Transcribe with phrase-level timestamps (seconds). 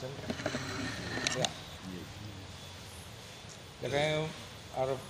[0.00, 1.48] Ya.
[3.80, 4.28] Ya kayak
[4.76, 5.00] Arab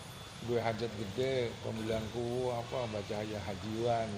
[0.48, 4.08] gue hajat gede pemilihanku apa baca ya hajiwan.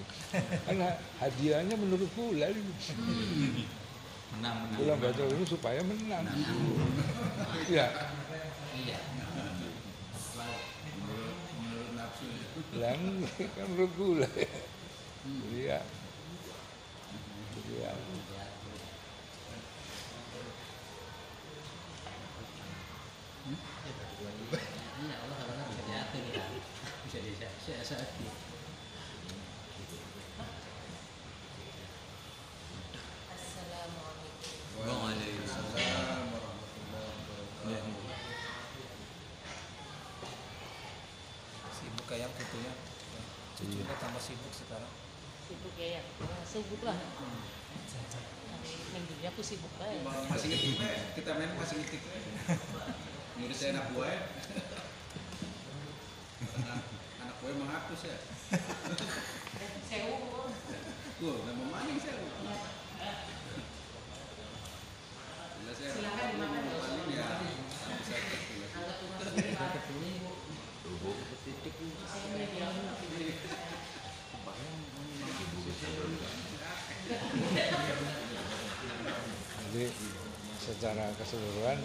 [0.65, 2.57] Kan ha- hadiahnya menurut bulan
[4.33, 4.97] menang menang.
[4.97, 6.25] Baca ini supaya menang.
[7.69, 7.87] Ya.
[8.73, 8.97] Iya.
[10.97, 13.01] Menurut menurut bilang
[13.53, 14.29] kan menurut gula
[15.53, 15.77] iya
[17.69, 17.91] iya
[25.03, 26.45] iya Allah kalau bisa diatur ya
[27.03, 27.17] bisa
[27.83, 28.23] disiasati
[33.35, 34.87] Assalamualaikum.
[34.87, 37.91] Waalaikumsalam warahmatullahi wabarakatuh.
[41.75, 42.71] sibuk kayak kutunya
[43.59, 44.87] cucu kita tambah sibuk sekarang
[45.43, 46.01] Sibuk ya, ya.
[46.47, 46.95] Sibuk lah.
[46.95, 50.07] Hari minggunya aku sibuk banget.
[50.31, 51.19] masih ngetik we.
[51.19, 51.99] kita main masih ngetik
[53.35, 53.91] ngurus anak
[57.43, 58.17] gue menghapus ya
[59.91, 60.15] Sewu.
[61.19, 61.99] gue nama maning
[65.59, 66.63] Bila saya Silakan dimakan.
[67.11, 67.27] ya
[79.73, 79.87] jadi
[80.61, 81.79] secara keseluruhan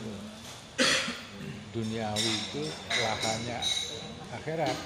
[1.73, 2.63] duniawi itu
[3.03, 3.61] lahannya
[4.39, 4.77] akhirat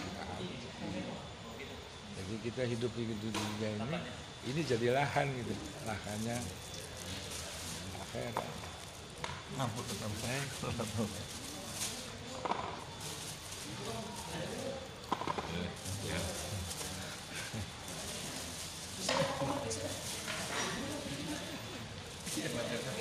[2.43, 3.99] kita hidup di dunia ini
[4.51, 5.55] ini jadi lahan gitu.
[5.87, 6.37] Lahannya.
[8.03, 8.37] Akhirat
[9.55, 10.11] mampu tetap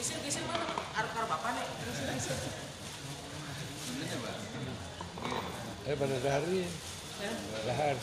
[0.02, 0.66] Geser-geser mana?
[0.98, 1.68] Arep-arep apa nih?
[3.82, 4.36] sebenarnya pak
[5.90, 6.60] eh pada hari
[7.66, 7.98] dahar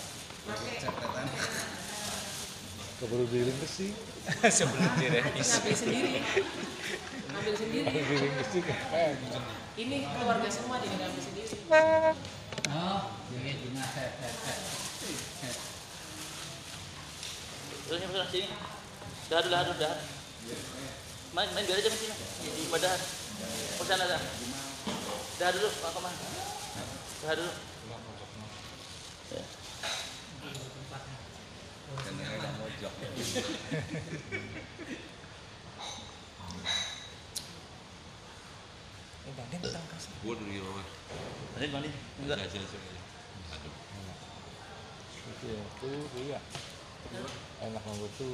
[0.82, 1.26] catatan
[3.28, 3.92] giling besi
[4.56, 6.12] sebelum direvisi Ngambil sendiri.
[7.28, 7.88] Ngambil sendiri.
[8.40, 8.78] besi kan
[9.78, 11.46] Ini keluarga semua jadi ngambil sendiri.
[12.68, 13.00] oh
[13.30, 15.56] jadi cuma set set set
[17.88, 18.48] Terus yang sini.
[19.32, 19.98] Dulu, dahar dulu, dahar.
[21.32, 22.14] Main, main biar aja main sini.
[22.68, 23.00] Di.
[23.80, 24.20] Ke sana dah.
[25.56, 26.12] Dulu, Pak Komar.
[27.24, 27.52] Dahar dulu.
[32.02, 32.92] Karena ada mojok
[39.28, 40.82] eh banding utang kasih Buat dari mama.
[41.54, 41.92] Bandin, bandin.
[42.24, 42.36] Enggak.
[42.48, 43.00] Saya saya.
[43.54, 43.74] Aduh.
[45.28, 46.40] itu ya tuh tuh ya
[47.62, 48.32] enak banget tuh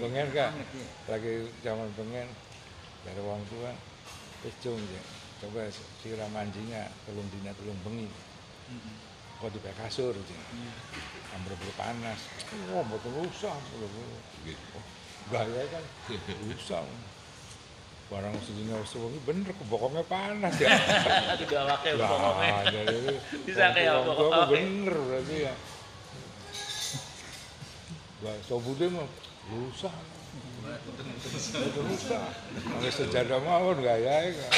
[0.00, 0.50] pengen kak
[1.06, 2.28] lagi zaman pengen
[3.04, 3.70] dari orang tua
[4.64, 5.02] cung ya
[5.44, 5.70] coba
[6.02, 8.08] siram anjingnya telung dina telung bengi
[9.38, 10.36] kok di kasur aja
[11.38, 12.20] ambil bulu panas
[12.74, 13.54] wah betul rusak
[14.46, 14.78] Gitu.
[15.28, 15.84] gaya kan
[16.48, 16.82] rusak
[18.08, 20.72] barang sedina sewengi bener kebokongnya panas ya
[21.36, 21.92] pokoknya.
[22.00, 23.12] Wah, jadi
[23.46, 25.54] Bisa kayak mah bener berarti ya.
[28.24, 29.04] Wah, sobude mah
[29.52, 29.92] lusa.
[31.44, 32.32] Itu lusa.
[32.80, 34.52] Nggak sejadah mawon gaya kan.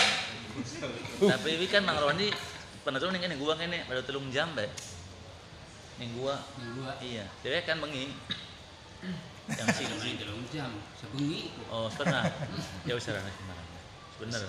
[1.21, 2.31] Tapi ini kan Mang Rondi
[2.81, 4.69] pernah tuh nih gua kene pada telung jam bae.
[6.01, 6.41] Ning gua.
[6.57, 6.93] Ning gua.
[7.01, 8.13] Iya, cewek kan bengi.
[9.51, 10.15] Yang sini.
[10.21, 12.29] telung jam sebengi Oh, pernah.
[12.87, 13.67] Ya wis sarana kemarin.
[14.21, 14.43] Bener.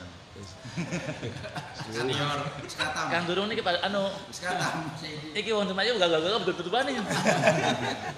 [1.92, 4.88] senior sekatam Kang Durung nih pada anu sekatam
[5.36, 6.96] Iki wong aja gak-gak betul tutupan nih.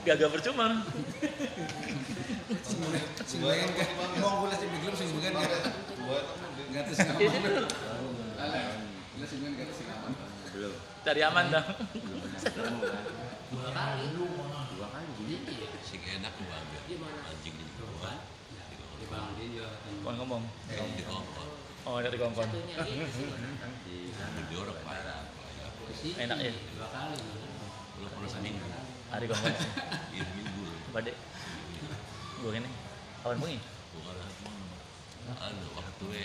[0.06, 0.86] Gak-gak percuma.
[3.26, 3.88] sing bagian kan
[4.22, 7.02] mau sing sing bagian kan terus
[9.24, 10.12] Ngaman
[11.04, 11.64] Cari aman dah.
[13.54, 15.08] dua kali dua kali
[15.80, 16.80] Sing enak tuh bangga.
[17.32, 18.20] Anjing di bawah.
[19.00, 19.68] di bang dia
[20.04, 20.44] Kon ngomong.
[20.68, 21.28] Di kongkong.
[21.88, 22.52] Oh, dari kongkon.
[22.52, 23.32] Ini sini.
[24.52, 25.24] Di orang parah.
[26.04, 26.52] Enak ya.
[26.52, 27.20] dua kali
[27.96, 28.68] Belum pernah seminggu.
[29.08, 29.56] Hari kongkon.
[30.12, 30.64] Iya minggu.
[30.92, 31.16] Bade.
[32.44, 32.70] Gua gini.
[33.24, 33.60] Kawan bengi.
[33.96, 34.16] Bukan
[35.32, 36.24] anu waktu we.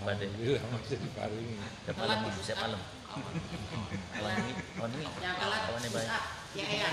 [0.00, 1.56] Alhamdulillah masih diparingi.
[1.84, 2.80] Siap malam, siap malam.
[3.10, 5.04] Kawan bengi.
[5.20, 5.60] Yang telat.
[5.66, 6.08] Kawan baik.
[6.08, 6.90] Ah, Ya, ya.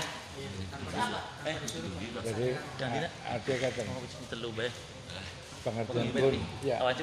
[1.42, 1.56] Eh,
[2.78, 3.82] Jadi ada kata
[4.30, 4.70] telu bae.
[5.58, 6.40] pengertian bengi.
[6.62, 7.02] ya Awal itu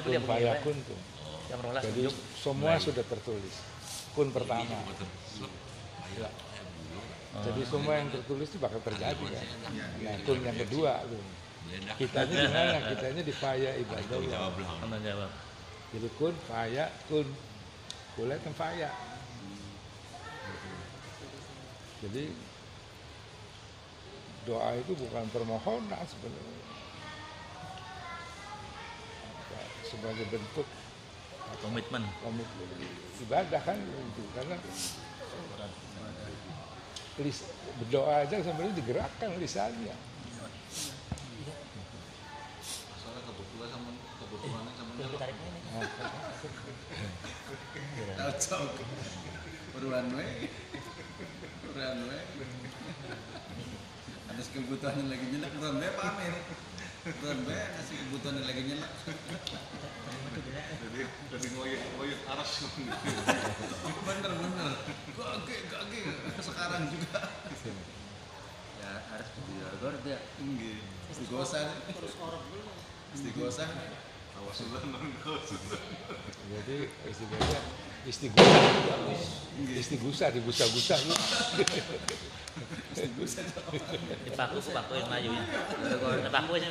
[0.64, 1.00] kun tuh.
[1.46, 2.00] 12 Jadi
[2.34, 3.54] semua sudah tertulis.
[4.16, 4.64] Kun pertama.
[4.64, 6.30] Ayo dulu.
[7.36, 7.42] Oh.
[7.44, 9.46] Jadi semua yang tertulis itu bakal terjadi kan.
[10.00, 11.20] Nah, kun yang kedua tuh.
[11.66, 11.92] Beda.
[11.98, 12.78] Kitanya di mana?
[12.94, 14.18] Kitanya di faya ibadah.
[14.22, 14.98] jawab lah.
[15.02, 15.30] Jawab.
[15.94, 17.28] Jadi kun, faya, kun.
[18.16, 18.90] Boleh kan faya.
[22.04, 22.24] Jadi
[24.46, 26.64] doa itu bukan permohonan sebenarnya.
[29.26, 30.66] Apa, Sebagai bentuk
[31.62, 32.02] Komitmen.
[32.20, 32.68] komitmen
[33.22, 34.56] ibadah kan itu karena
[37.80, 39.96] berdoa aja sebenarnya digerakkan lisannya.
[43.00, 43.90] soalnya kebetulan sama
[44.96, 45.60] Lebih tarik ini.
[48.16, 48.66] Tahu
[49.76, 50.48] Uruan we.
[51.68, 52.20] Uruan we.
[54.32, 56.34] Ada kebutuhan yang lagi nyenak, uruan we pamer.
[57.20, 58.92] Uruan we ngasih kebutuhan yang lagi nyenak.
[60.76, 62.50] Jadi jadi ngoyek aras.
[64.00, 64.72] Bener bener.
[65.12, 66.00] Gage gage
[66.40, 67.20] sekarang juga.
[68.80, 70.80] ya harus digor dia Enggak.
[71.12, 71.68] Istighosah.
[71.84, 72.72] Terus korok dulu.
[73.12, 73.68] Istighosah.
[74.36, 75.04] Tawasulan non
[76.46, 76.76] Jadi
[77.08, 77.58] istighosa
[78.06, 78.60] istighosa
[79.74, 81.80] istighosa digusa-gusa gitu.
[84.24, 85.42] Dipaku ku paku yang maju ya.
[86.24, 86.68] Dipaku aja.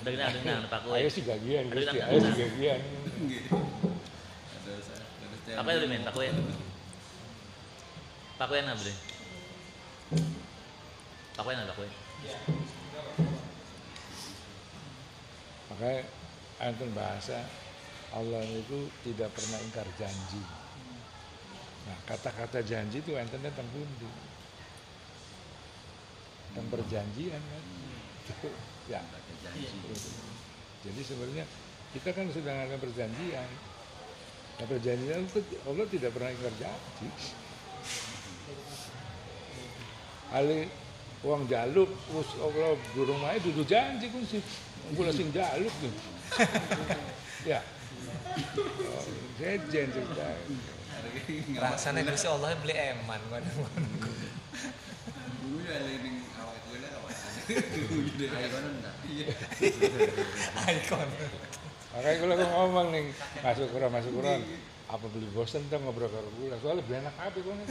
[0.00, 0.98] Udah kena, udah kena, dipaku ya.
[1.02, 1.98] Ayo sih gagian, Gusti.
[1.98, 2.80] Ayo sih gagian.
[4.54, 5.04] Ada saya.
[5.04, 5.56] Ada saya.
[5.58, 6.02] Apa yang men?
[6.06, 6.32] Paku ya.
[8.38, 8.96] Paku yang apa deh?
[11.36, 11.92] Paku yang paku ya.
[15.80, 16.04] Makanya
[16.60, 17.40] antum bahasa
[18.12, 20.44] Allah itu tidak pernah ingkar janji.
[21.88, 24.04] Nah, kata-kata janji itu enten tentang pundi.
[26.52, 27.64] Tentang perjanjian kan.
[28.92, 29.00] Ya.
[30.84, 31.48] Jadi sebenarnya
[31.96, 33.48] kita kan sudah ada perjanjian.
[34.60, 37.08] Nah, perjanjian itu Allah tidak pernah ingkar janji.
[40.28, 40.68] Ali
[41.24, 44.28] uang jaluk terus Allah durung wae dudu janji kun
[44.90, 44.96] sih.
[44.98, 45.92] Kula sing jaluk tuh.
[47.50, 47.60] ya.
[48.58, 49.04] Oh,
[49.38, 50.28] Sejen cerita.
[51.56, 54.10] Rasanya Gusti Allah beli eman ngono-ngono.
[55.40, 57.14] Dulu ya eling awak kowe lah awak.
[58.20, 58.94] ayo kono enggak
[60.78, 61.08] Ikon.
[61.90, 63.04] Makanya kalau ngomong nih
[63.42, 64.38] masuk kurang masuk kurang
[64.90, 67.66] apa beli bosen tuh ngobrol karo kula soalnya beli enak apa kok nih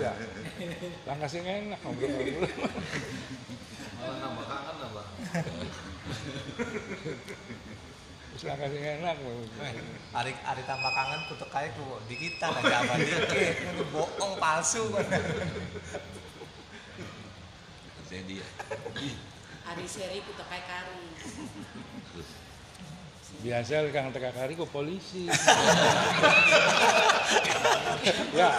[0.00, 0.12] ya
[1.04, 2.48] lah kasih enak ngobrol karo kula
[4.00, 5.04] Malah nambah kangen nambah.
[8.44, 9.16] Lah kasih enak
[10.14, 14.84] Ari ari tambah kangen kutuk kaya ku di kita nah jaman dikit ngono bohong palsu
[18.04, 18.48] Jadi ya.
[19.66, 21.02] Hari seri ku tekai kari.
[23.44, 25.28] biasa kang teka kari kok polisi
[28.32, 28.56] ya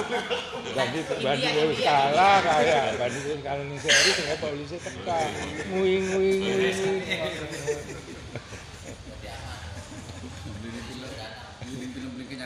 [0.77, 1.89] bandit bandit India, wis India.
[1.89, 5.19] kalah kaya bandit wis kalah ning seri sing polisi teka
[5.73, 6.77] nguing nguing nguing
[11.65, 12.45] Beli film beli film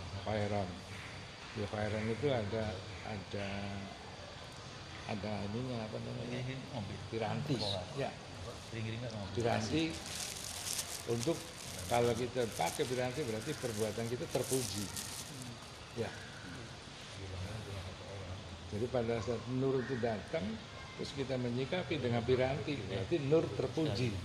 [0.23, 0.67] khairan
[1.59, 2.63] ya khairan itu ada
[3.09, 3.47] ada
[5.11, 6.39] ada ininya apa namanya?
[7.11, 7.57] Piranti
[7.99, 8.09] ya.
[9.35, 9.91] Piranti
[11.11, 11.35] untuk
[11.91, 14.85] kalau kita pakai piranti berarti perbuatan kita terpuji.
[15.99, 16.07] Ya.
[18.71, 20.47] Jadi pada saat nur itu datang
[20.95, 24.15] terus kita menyikapi dengan piranti berarti nur terpuji.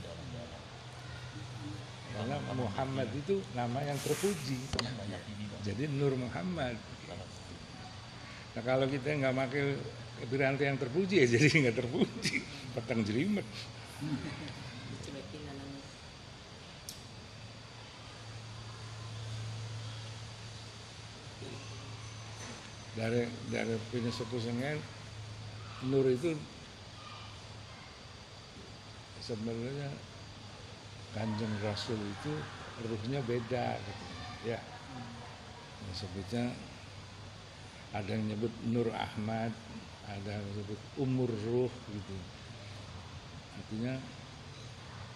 [2.14, 4.56] Karena Muhammad itu nama yang terpuji
[5.66, 6.78] jadi Nur Muhammad.
[8.54, 9.64] Nah kalau kita nggak pakai
[10.30, 12.46] piranti yang terpuji ya jadi nggak terpuji.
[12.78, 13.46] Petang jelimet.
[22.96, 24.78] Dari dari filsafat sengen
[25.84, 26.32] nur itu
[29.20, 29.92] sebenarnya
[31.12, 32.32] kanjeng rasul itu
[32.88, 34.04] ruhnya beda gitu.
[34.48, 34.58] ya
[35.92, 36.52] disebutnya
[37.96, 39.52] ada yang nyebut Nur Ahmad
[40.06, 42.16] ada yang nyebut umur ruh gitu.
[43.58, 43.98] Artinya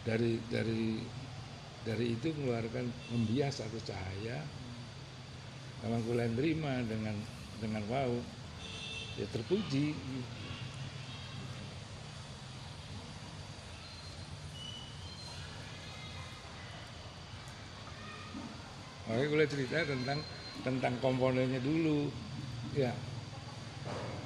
[0.03, 0.99] dari dari
[1.85, 4.41] dari itu mengeluarkan membias atau cahaya
[5.81, 7.17] kalau aku terima dengan
[7.61, 8.13] dengan wow
[9.17, 9.97] ya terpuji
[19.11, 20.19] Oke, Makanya gue cerita tentang
[20.63, 22.09] tentang komponennya dulu.
[22.77, 22.95] Ya.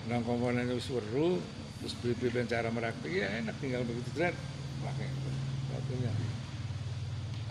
[0.04, 1.40] Tentang komponennya seru
[1.84, 4.32] terus brief dan cara merakit ya enak tinggal begitu thread
[4.80, 5.04] pakai
[5.68, 6.08] satunya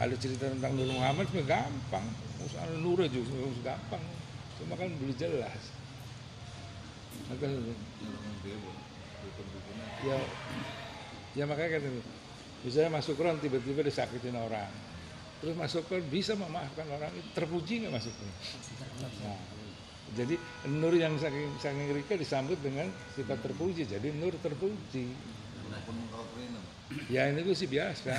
[0.01, 2.05] ada cerita tentang Nur Muhammad sebenarnya gampang.
[2.41, 4.03] Terus ada Nur juga gampang.
[4.57, 5.61] Cuma kan belum jelas.
[7.29, 7.45] Maka,
[10.03, 10.17] ya
[11.37, 11.43] ya.
[11.45, 11.83] Makanya kan
[12.65, 14.67] misalnya masuk ron tiba-tiba disakitin orang
[15.43, 17.27] terus masuk ron bisa memaafkan orang itu.
[17.35, 18.31] Terpuji nggak masuk ron
[19.27, 19.39] nah,
[20.13, 20.35] jadi
[20.69, 22.85] nur yang saking saking rika disambut dengan
[23.17, 23.89] sifat terpuji.
[23.89, 25.09] Jadi nur terpuji.
[27.09, 28.13] Ya ini gue sih biasa.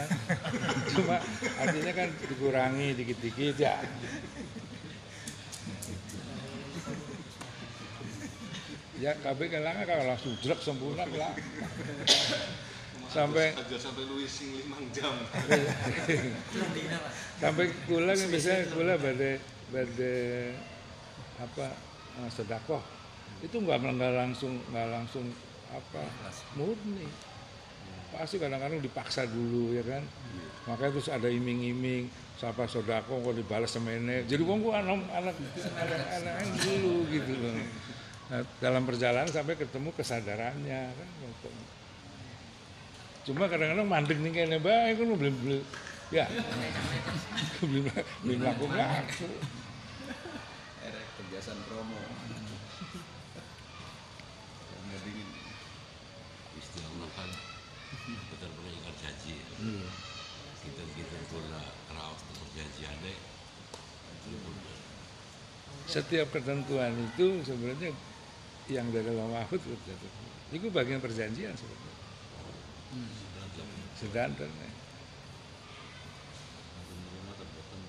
[0.99, 1.23] Cuma
[1.62, 3.78] artinya kan dikurangi dikit-dikit ya.
[8.99, 11.35] Ya KB kelangan kalau langsung jelek sempurna lah
[13.14, 15.14] sampai aja sampai luwih sing limang jam.
[17.42, 19.38] Sampai kula kan biasanya kula badai
[19.71, 20.54] badai
[21.38, 21.66] apa
[22.30, 22.83] sedekah
[23.42, 25.25] itu nggak nggak langsung nggak langsung
[25.71, 26.02] apa
[26.59, 27.06] murni.
[28.14, 30.02] Pasti kadang-kadang dipaksa dulu ya kan?
[30.71, 35.37] Makanya terus ada iming-iming siapa sodako kok dibalas semene jadi wong gua anak anak
[36.18, 36.35] anak
[36.66, 37.54] dulu gitu loh.
[38.25, 41.09] Nah, dalam perjalanan sampai ketemu kesadarannya kan.
[43.25, 45.62] Cuma kadang-kadang mandek nih kayaknya baik kan belum belum
[46.12, 46.25] ya.
[47.64, 47.88] Belum
[48.21, 49.28] belum laku laku
[50.85, 51.97] erek kebiasaan promo.
[54.69, 55.28] Karena dingin
[56.61, 57.31] istilah Allah kan
[58.04, 59.40] betul-betul ingat janji.
[60.61, 61.62] Kita kita pula
[61.97, 63.35] raos perjanjiannya
[65.85, 67.93] setiap ketentuan itu sebenarnya
[68.73, 69.61] yang dari Allah Mahfud
[70.54, 71.84] itu bagian perjanjian sebenarnya
[72.95, 74.71] ya.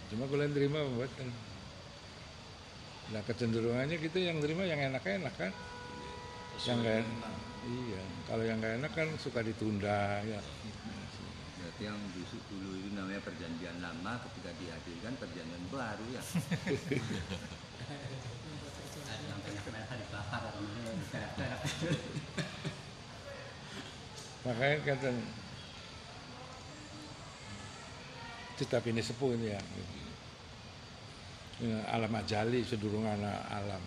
[0.05, 1.27] cuma kalian terima pembuatan
[3.05, 5.53] nah kecenderungannya kita yang terima yang enak-enak kan?
[6.65, 7.21] Yang en-
[7.69, 10.41] iya kalau yang nggak enak kan suka ditunda ya.
[11.61, 16.21] Berarti yang busuk dulu itu namanya perjanjian lama ketika dihadirkan perjanjian baru ya.
[20.05, 20.95] Dibakar orang
[24.45, 25.09] makanya kata
[28.55, 29.61] cita ini sepuh ini ya.
[31.91, 33.19] Alam ajali sedurungan
[33.51, 33.83] alam.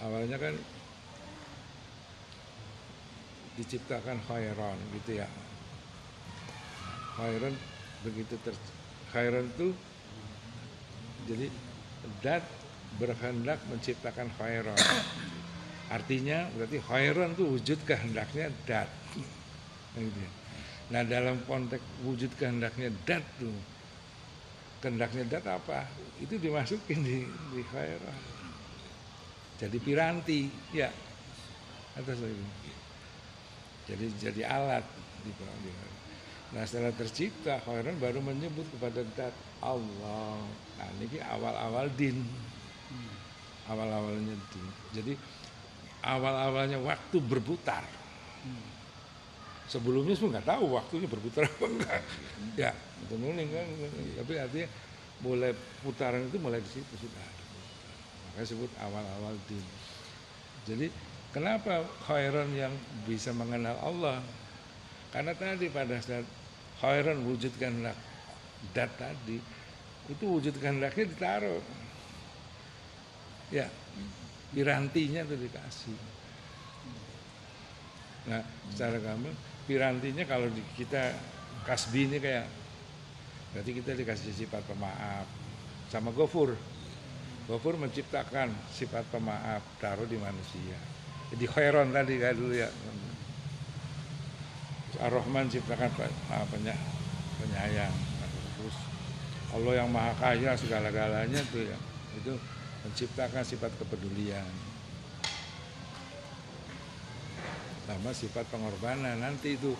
[0.00, 0.54] Awalnya kan
[3.60, 5.28] diciptakan khairan gitu ya.
[7.20, 7.54] Khairan
[8.04, 8.56] begitu ter
[9.12, 9.72] khairan itu
[11.26, 11.46] jadi
[12.22, 12.44] dat
[12.96, 14.78] berkehendak menciptakan khairan
[15.86, 18.90] artinya berarti khairan itu wujud kehendaknya dat.
[19.96, 20.30] Gitu ya.
[20.86, 23.54] nah dalam konteks wujud kehendaknya dat tuh
[24.84, 25.88] kehendaknya dat apa?
[26.20, 28.20] Itu dimasukin di, di khairan.
[29.56, 30.40] Jadi piranti
[30.74, 30.92] ya.
[31.96, 32.44] Atas lagi.
[33.86, 34.84] Jadi jadi alat
[35.24, 35.70] di di
[36.54, 40.38] Nah setelah tercipta khairan baru menyebut kepada dat Allah.
[40.78, 42.22] Nah ini awal-awal din,
[43.66, 44.66] awal-awalnya din.
[44.94, 45.12] Jadi
[46.06, 47.82] awal-awalnya waktu berputar.
[49.66, 52.02] Sebelumnya semua nggak tahu waktunya berputar apa enggak.
[52.54, 52.70] Ya,
[53.02, 53.66] itu nuning kan.
[54.22, 54.68] Tapi artinya
[55.26, 55.50] mulai
[55.82, 57.26] putaran itu mulai di situ sudah.
[58.30, 59.64] Makanya sebut awal-awal din.
[60.70, 60.86] Jadi
[61.34, 62.70] kenapa khairan yang
[63.10, 64.22] bisa mengenal Allah?
[65.10, 66.22] Karena tadi pada saat
[66.78, 67.98] khairan wujud kehendak
[68.70, 69.42] dat tadi
[70.06, 71.62] itu wujud kehendaknya ditaruh.
[73.50, 73.66] Ya,
[74.56, 75.98] pirantinya itu dikasih.
[78.32, 78.40] Nah,
[78.72, 79.36] secara gampang
[79.68, 81.12] pirantinya kalau di kita
[81.68, 82.48] kasbi ini kayak
[83.52, 85.28] berarti kita dikasih sifat pemaaf
[85.92, 86.56] sama gofur.
[87.46, 90.80] Gofur menciptakan sifat pemaaf taruh di manusia.
[91.36, 92.72] Jadi khairan tadi kayak dulu ya.
[94.96, 95.92] Ar-Rahman ciptakan
[96.32, 96.84] maha penya-
[97.36, 97.92] penyayang.
[98.56, 98.76] Terus
[99.52, 101.76] Allah yang maha kaya segala-galanya tuh ya.
[102.16, 102.32] Itu
[102.86, 104.46] menciptakan sifat kepedulian.
[107.86, 109.74] Sama sifat pengorbanan nanti itu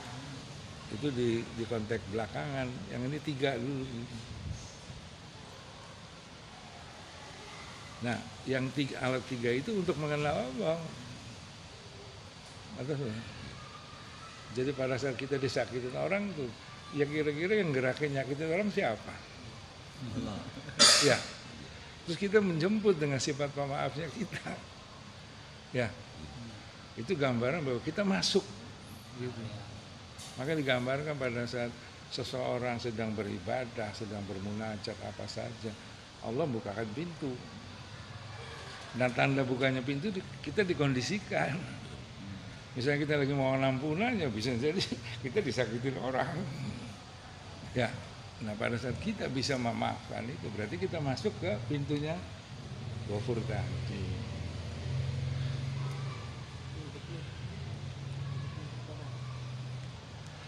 [0.95, 2.67] itu di di konteks belakangan.
[2.91, 3.87] Yang ini tiga dulu.
[7.97, 10.79] Nah, yang tiga, alat tiga itu untuk mengenal Allah.
[12.77, 13.17] Atas ya.
[14.53, 16.49] Jadi pada saat kita disakitin orang tuh,
[16.93, 19.15] ya kira-kira yang gerakin nyakitin orang siapa?
[21.05, 21.17] Ya.
[22.07, 24.55] Terus kita menjemput dengan sifat pemaafnya kita.
[25.75, 25.91] Ya.
[26.95, 28.47] Itu gambaran bahwa kita masuk
[29.19, 29.43] gitu.
[30.39, 31.75] Maka digambarkan pada saat
[32.15, 35.73] seseorang sedang beribadah, sedang bermunajat apa saja,
[36.23, 37.35] Allah bukakan pintu.
[38.97, 40.09] Dan tanda bukanya pintu
[40.41, 41.59] kita dikondisikan.
[42.79, 44.79] Misalnya kita lagi mau ampunan ya bisa jadi
[45.27, 46.33] kita disakitin orang.
[47.77, 47.93] Ya,
[48.45, 52.21] nah pada saat kita bisa memaafkan itu berarti kita masuk ke pintunya
[53.09, 54.05] gofur tadi.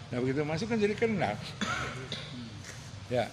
[0.09, 1.37] Nah begitu masuk kan jadi kenal.
[3.12, 3.28] Ya.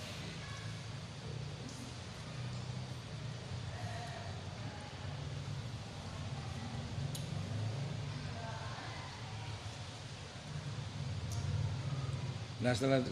[12.63, 13.03] Nah setelah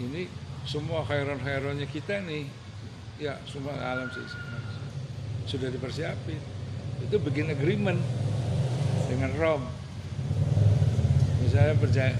[0.00, 2.50] ini semua khairan-khairannya kita nih,
[3.22, 4.26] ya semua alam sih
[5.46, 6.42] sudah dipersiapin.
[7.06, 8.02] Itu bikin agreement
[9.06, 9.62] dengan Rom.
[11.46, 12.12] Misalnya percaya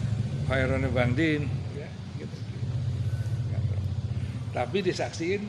[0.47, 1.91] khairannya Bang Din, ya,
[2.23, 2.37] gitu.
[4.55, 5.43] Tapi disaksiin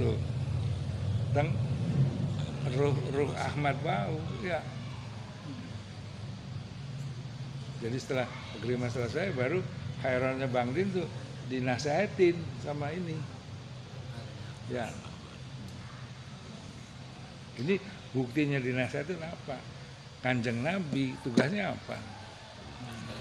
[0.00, 0.16] tuh
[1.30, 1.52] tentang
[2.72, 4.64] ruh, ruh Ahmad Bau, ya.
[7.84, 9.60] Jadi setelah agreement selesai baru
[10.00, 11.06] khairannya Bang Din tuh
[11.48, 13.16] dinasehatin sama ini.
[14.68, 14.92] Ya.
[17.58, 17.80] Ini
[18.14, 19.56] buktinya dinasehatin apa?
[20.22, 21.96] Kanjeng Nabi tugasnya apa?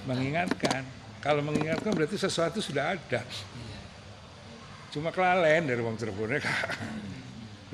[0.06, 0.84] Mengingatkan.
[1.24, 3.26] Kalau mengingatkan berarti sesuatu sudah ada.
[4.88, 6.40] Cuma kelalen dari wong Cirebon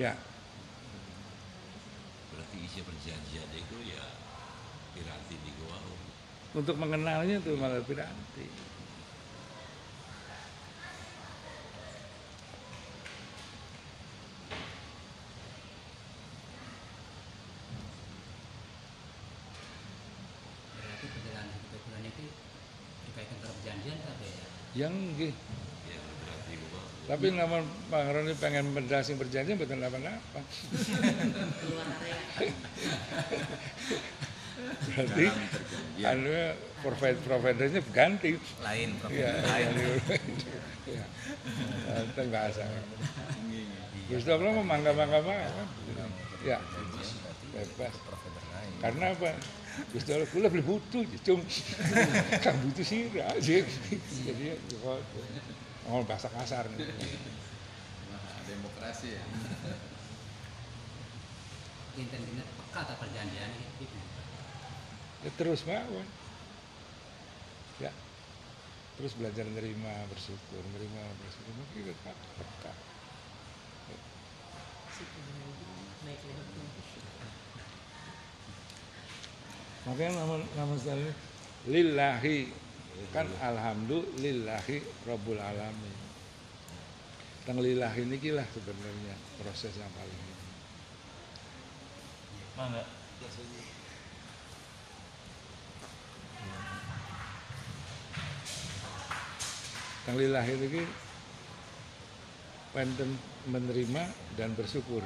[0.01, 0.17] ya.
[2.33, 4.03] Berarti isi perjanjian itu ya
[4.97, 5.77] piranti di gua.
[6.57, 8.49] Untuk mengenalnya tuh malah piranti.
[20.73, 22.25] Berarti perjalanan hidup bulan itu
[23.05, 24.27] dikaitkan dengan perjanjian tapi
[24.83, 24.87] ya.
[24.91, 25.33] Yang nggih.
[25.87, 26.01] Ya.
[27.03, 30.41] Tapi nama Pangeran ini pengen berdasing perjanjian betul apa-apa.
[34.83, 35.25] Berarti
[35.99, 36.11] perjanjian.
[36.11, 36.31] anu
[36.83, 38.35] provider providernya ganti.
[38.59, 39.11] lain Prof.
[39.11, 39.67] Iya, lain
[40.91, 41.05] iya.
[42.03, 42.67] Itu bahasa.
[44.03, 45.51] Gusti Allah mau mangga-mangga banget.
[46.43, 46.59] Ya,
[47.55, 47.95] bebas.
[48.83, 49.31] Karena apa?
[49.73, 51.41] Gusti Allah kula beli butuh, cum.
[52.45, 53.33] Kan butuh sirah.
[53.41, 53.65] Jadi,
[55.89, 56.69] ngomong bahasa kasar.
[56.69, 59.23] Wah, demokrasi ya.
[61.93, 63.49] Peka tak perjanjian
[63.81, 63.85] itu.
[65.25, 66.05] Ya, terus mawon.
[67.81, 67.89] Ya.
[68.93, 71.53] Terus belajar nerima, bersyukur, nerima, bersyukur.
[71.57, 72.73] Mungkin kita peka.
[76.03, 76.82] naik level
[79.83, 81.11] Makanya nama nama saya
[81.67, 82.47] lillahi
[83.11, 85.97] kan alhamdulillahi rabbul alamin.
[87.43, 90.45] Teng lillahi ini lah sebenarnya proses yang paling ini.
[92.55, 92.83] Mangga.
[100.07, 100.83] Teng lillahi ini
[102.71, 103.09] wonten
[103.51, 104.03] menerima
[104.39, 105.03] dan bersyukur.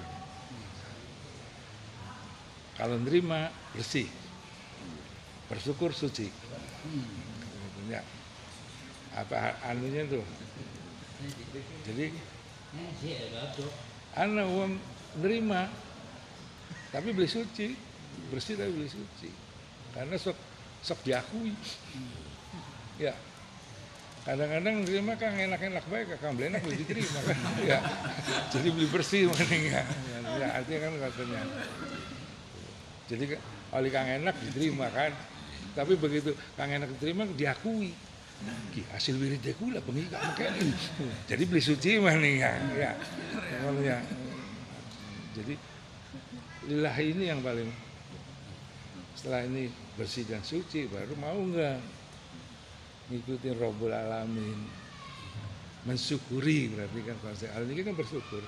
[2.78, 4.06] Kalau nerima bersih,
[5.48, 6.28] bersyukur suci.
[7.88, 8.04] Ya.
[9.18, 10.24] Apa anunya tuh?
[11.88, 12.14] Jadi
[14.14, 14.74] anak uang
[15.24, 15.72] nerima.
[16.92, 17.74] Tapi beli suci.
[18.32, 19.30] Bersih tapi beli suci.
[19.96, 20.38] Karena sok
[20.84, 21.56] sok diakui.
[23.00, 23.16] Ya.
[24.28, 27.38] Kadang-kadang nerima kan enak-enak baik kan beli enak beli diterima kan.
[27.64, 27.80] Ya.
[28.52, 29.84] Jadi beli bersih mending ya
[30.38, 31.42] ya artinya kan katanya.
[33.08, 33.24] Jadi
[33.74, 35.12] oleh kang enak diterima kan
[35.78, 37.94] tapi begitu kang enak diterima diakui
[38.70, 40.38] Ki, hasil wirid kula bengi gak.
[41.26, 42.54] Jadi beli suci maning ya.
[42.78, 42.92] Ya.
[43.66, 43.98] Ngono ya.
[45.34, 45.58] Jadi
[46.70, 47.66] lillah ini yang paling
[49.18, 51.82] setelah ini bersih dan suci baru mau nggak
[53.10, 54.60] ngikutin Rabbul Alamin
[55.90, 58.44] mensyukuri berarti kan konsep al ini kan bersyukur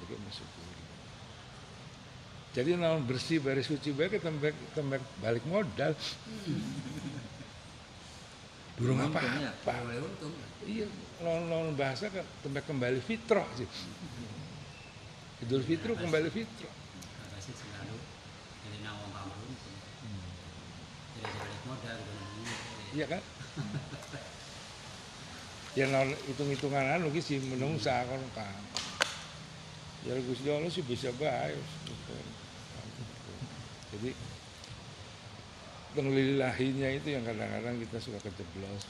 [0.00, 0.75] jadi mensyukuri
[2.56, 5.92] jadi naon bersih baris suci baik tembak tembak balik modal.
[8.80, 9.20] Burung apa?
[9.20, 10.32] Untung.
[10.64, 10.88] iya
[11.20, 13.68] lawan lawan bahasa kan tembak kembali fitrah sih.
[15.44, 16.72] Idul Fitri kembali fitrah.
[21.68, 22.96] Modal gitu.
[22.96, 23.20] iya kan?
[25.76, 28.64] Ya non hitung hitungan anu ki sih menungsa kan kan
[30.06, 31.58] ya Gusti Allah sih bisa baik
[33.96, 34.12] jadi
[35.96, 38.84] penglilahinya itu yang kadang-kadang kita suka kejeblos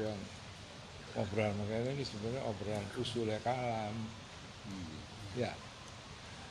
[0.00, 0.16] yang
[1.40, 3.96] obrolan makanya ini sebenarnya obrolan usulnya kalam.
[5.32, 5.56] Ya.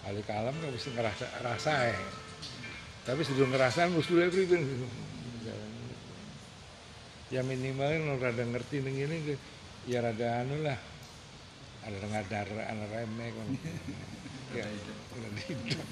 [0.02, 2.02] Kali kalam kan mesti ngerasa rasa ya.
[3.06, 4.65] Tapi sebelum ngerasain usulnya pribadi
[7.30, 9.38] ya minimal rada ngerti ning ini
[9.86, 10.80] ya rada anu lah.
[11.86, 13.47] Ada ngadar anu remeh kan
[14.58, 14.65] ya
[15.13, 15.86] rada hidup.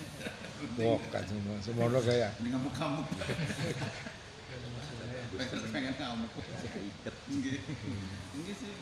[0.73, 1.55] bokat semua.
[1.61, 3.05] Semua kayak Ini ngamuk-ngamuk.
[5.35, 6.31] pengen pengen ngamuk.
[7.27, 7.59] Nggih.
[8.37, 8.73] Nggih sih.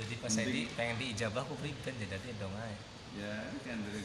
[0.00, 2.76] Jadi pas saya di pengen diijabah aku pribadi jadi dong aja.
[3.16, 4.00] Ya kan dari.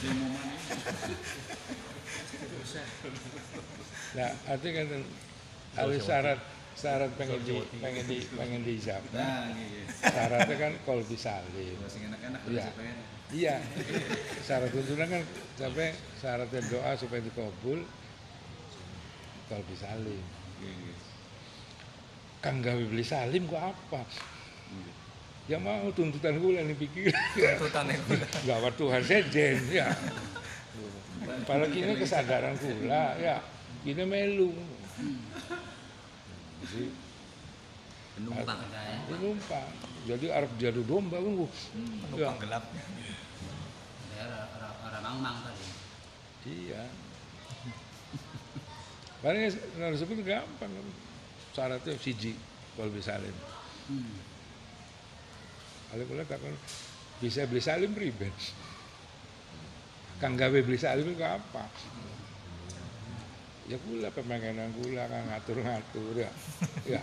[0.00, 0.54] Demo mana?
[4.10, 5.02] nah artinya kan
[5.76, 6.40] ada syarat
[6.80, 9.84] syarat pengen di pengen di pengen diijab Nah, nggih.
[10.00, 12.66] syaratnya kan kalau disalin Sing enak-enak Iya.
[12.72, 12.96] pengen.
[13.30, 13.56] Iya,
[14.42, 15.22] syarat tuntunan kan
[15.54, 17.84] sampai syaratnya doa supaya dikabul
[19.46, 20.18] kalau bisa salim.
[20.58, 20.96] Nggih, nggih.
[22.40, 24.02] Kang gawe beli salim kok apa?
[25.46, 27.10] Ya mau tuntutan gue yang dipikir.
[27.36, 28.14] Tuntutan itu.
[28.46, 29.90] Gawat Tuhan sejen ya.
[31.26, 33.42] Apalagi ini kesadaran kula ya.
[33.82, 34.50] Ini melu.
[36.60, 36.84] Jadi
[38.16, 39.68] penumpang saya ini numpang.
[40.04, 41.32] Jadi Arab jadu domba kan.
[41.32, 41.46] Bu.
[42.16, 42.64] Ya, gelap.
[44.10, 44.44] saya
[44.84, 45.64] orang mang tadi
[46.48, 46.84] iya.
[49.20, 50.72] Paling narasumber gampang.
[51.52, 52.32] Syaratnya siji
[52.78, 53.36] kalau bisa salim.
[53.90, 54.16] hmm.
[55.90, 56.54] Kalau kula takon
[57.18, 58.32] bisa beli salim priben.
[60.22, 61.66] Kang gawe beli salim itu apa?
[63.70, 66.30] Ya kula pemanganan kula kang ngatur-ngatur ya.
[66.82, 67.02] Ya.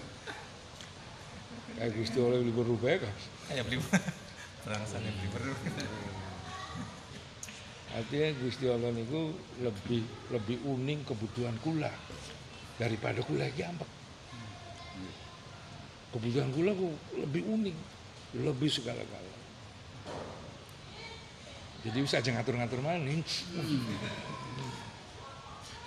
[1.80, 3.16] Kayak Gusti Allah beli berubah kan.
[3.56, 3.80] Ayo beli
[4.68, 5.54] berangsannya beli baru.
[7.96, 9.32] Artinya Gusti Allah niku
[9.64, 11.88] lebih lebih uning kebutuhan kula
[12.76, 13.88] daripada kula iki ambek.
[16.12, 17.78] Kebutuhan kula ku lebih uning,
[18.44, 19.40] lebih segala-gala.
[21.88, 23.24] Jadi bisa aja ngatur-ngatur maning.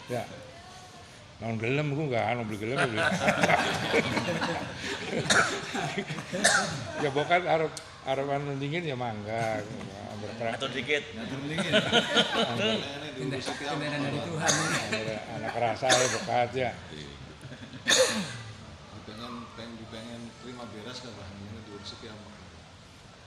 [0.09, 0.25] ya.
[1.41, 3.01] Non gelem ku enggak anu beli gelem ya beli.
[7.01, 7.73] ya bukan arep
[8.05, 9.65] arep anu dingin ya mangga.
[10.41, 11.01] Atau dikit.
[13.21, 14.53] Kebenaran dari Tuhan.
[14.53, 16.71] Anak- anak kerasa ya bekat ya.
[19.09, 22.17] Pengen pengen pengen terima beres kan bahan ini diurus sekian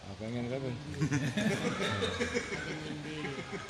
[0.04, 0.62] apa pengen kan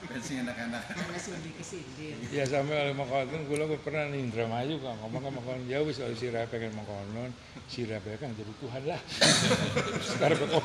[0.04, 0.84] Kan sing enak-enak.
[0.94, 4.96] karena sindi kesindir ya sampai oleh makanan kula kok pernah nih Indramayu kan.
[5.04, 7.30] Ngomong kan makanan jauh wis kalau sirah pengen makanan
[7.68, 9.02] sirah pengen jadi Tuhan lah.
[10.04, 10.64] Sekarang kok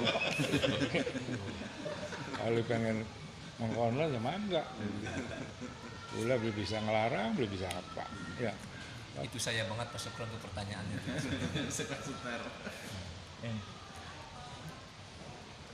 [2.38, 2.96] kalau pengen
[3.59, 4.62] makanan ya mangga
[6.14, 8.04] kula belum bisa ngelarang belum bisa apa.
[8.38, 8.52] Ya.
[9.18, 10.98] Itu saya banget Pak Sukron untuk pertanyaannya.
[11.74, 12.40] Setar-setar.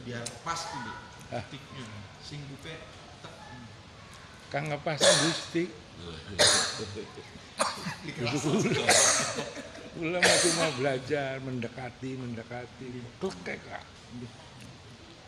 [0.05, 0.93] Biar pas ini
[1.51, 1.87] tiknya
[2.21, 2.75] sing bupe
[4.53, 5.64] kang ngepasang gusti
[9.95, 12.87] mau cuma belajar mendekati mendekati.
[13.23, 13.85] Klekek kak.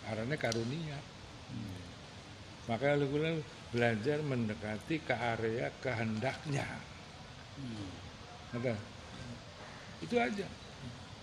[0.07, 0.99] Karena karunia.
[2.67, 3.07] Makanya lu
[3.71, 6.67] belajar mendekati ke area kehendaknya.
[8.55, 8.75] Ada.
[10.03, 10.47] itu aja.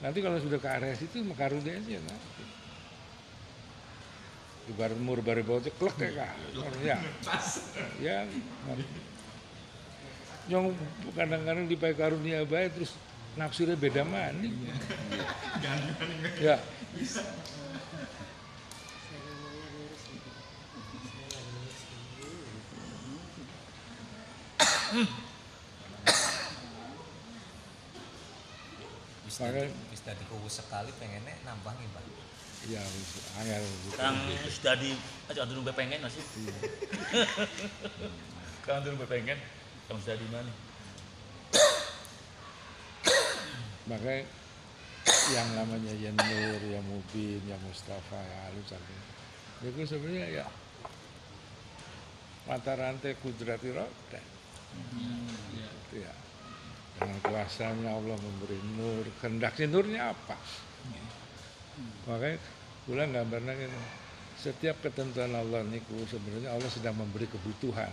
[0.02, 2.33] Nanti kalau sudah ke area situ mah karunia aja nanti
[4.72, 6.32] ibarat mur baru bawa ceklek ya kak
[6.80, 6.98] ya
[8.00, 8.18] ya
[10.48, 10.76] yang
[11.16, 12.92] kadang-kadang dipakai karunia baik terus
[13.36, 14.56] nafsunya beda maning
[16.40, 16.60] ya
[29.34, 32.04] wis tadi kuwus sekali pengennya nambah nih Pak.
[32.72, 32.80] Ya
[33.44, 33.98] angel gitu.
[34.00, 34.16] Kang
[34.48, 34.96] sudah di
[35.28, 36.24] aja aturan pengen masih.
[38.64, 39.38] Kang aturan pengen.
[39.90, 40.52] Kang sudah di mana?
[43.84, 44.24] makanya
[45.36, 49.00] yang namanya ya Nur, ya Mubin, ya Mustafa, ya Alif Sakin.
[49.64, 50.46] Itu sebenarnya ya
[52.48, 54.22] mata rantai kudrati roda.
[54.96, 56.14] Itu ya.
[56.94, 60.38] Dengan kuasanya Allah memberi nur, kehendaknya nurnya apa?
[62.08, 62.38] Makanya
[62.86, 63.80] pulang gambarnya gitu.
[64.34, 67.92] Setiap ketentuan Allah niku sebenarnya Allah sedang memberi kebutuhan.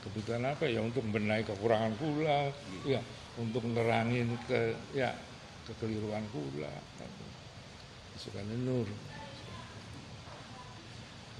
[0.00, 2.48] Kebutuhan apa ya untuk membenahi kekurangan kula,
[2.88, 3.00] ya
[3.36, 5.12] untuk nerangin ke ya
[5.68, 6.72] kekeliruan kula.
[8.20, 8.84] Suka nur.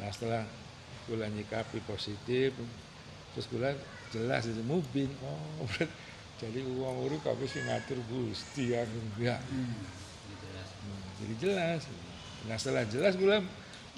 [0.01, 0.49] nah setelah
[1.05, 2.57] kula nyikapi positif
[3.37, 3.77] terus kula
[4.11, 5.91] jelas itu mubin oh berat
[6.41, 8.81] jadi uang urip kabeh ngatur Gusti ya
[9.53, 10.00] Hmm,
[11.21, 11.83] jadi jelas.
[12.49, 13.45] Nah setelah jelas kula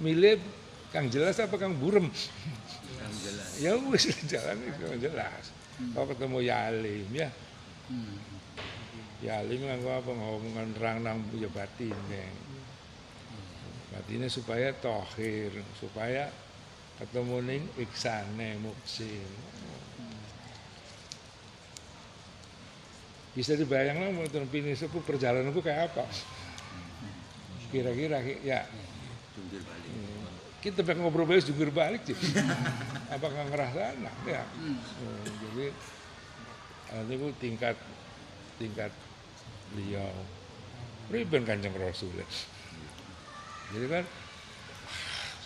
[0.02, 0.42] milih
[0.90, 2.10] kang jelas apa kang burem?
[2.98, 3.50] Yang jelas.
[3.64, 5.54] ya wis jalan itu jelas.
[5.94, 7.28] Kalau ketemu Yalim ya.
[9.22, 12.34] Yalim nganggo apa ngomongan terang nang ya batin Neng.
[13.92, 16.32] batinnya supaya tohir supaya
[16.96, 19.28] ketemu ning iksane muksin.
[23.36, 26.04] Bisa dibayangkan mau pini sepuh perjalananku kayak apa
[27.72, 28.68] kira-kira ya.
[29.32, 29.90] Jungkir balik.
[30.62, 32.14] kita pengen ngobrol balik jungkir balik sih
[33.10, 34.44] apakah ngerasa enak ya?
[34.54, 35.66] Hmm, jadi
[36.92, 37.76] nanti ku tingkat
[38.60, 38.92] tingkat
[39.72, 40.12] beliau.
[41.10, 42.26] Riben kanjeng rasul ya.
[43.74, 44.04] jadi kan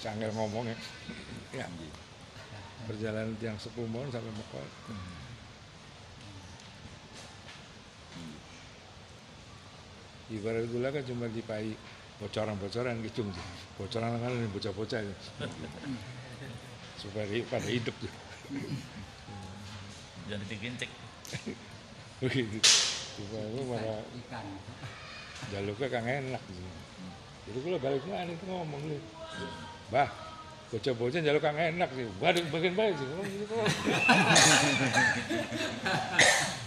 [0.03, 0.77] sangat ngomongnya.
[1.55, 1.67] Ya.
[2.87, 4.69] Perjalanan tiang sepuh mohon sampai Mekah.
[10.27, 11.75] Ibarat gula kan cuma dipai
[12.21, 13.25] bocoran-bocoran gitu.
[13.77, 15.01] Bocoran kan ini bocah-bocah.
[15.05, 15.15] Ya.
[16.97, 17.93] supaya pada hidup.
[18.01, 18.09] Tuh
[20.27, 20.91] Jangan dikincik.
[22.19, 22.59] begitu.
[23.21, 24.47] Supaya malah ikan
[25.53, 26.43] jalurnya kang enak.
[26.49, 26.71] Gitu.
[27.47, 28.99] jadi kalau balik mana itu ngomong lu
[29.87, 30.11] bah
[30.75, 33.07] bocah-bocah jalur kang enak sih badan bagian baik sih.
[33.07, 33.55] Ngomong gitu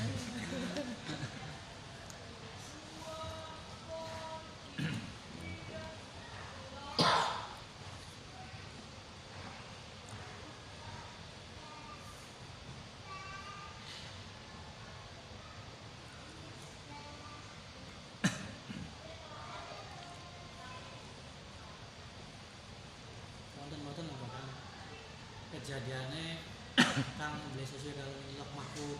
[27.60, 29.00] beli sesuai kalau nyelok mahfud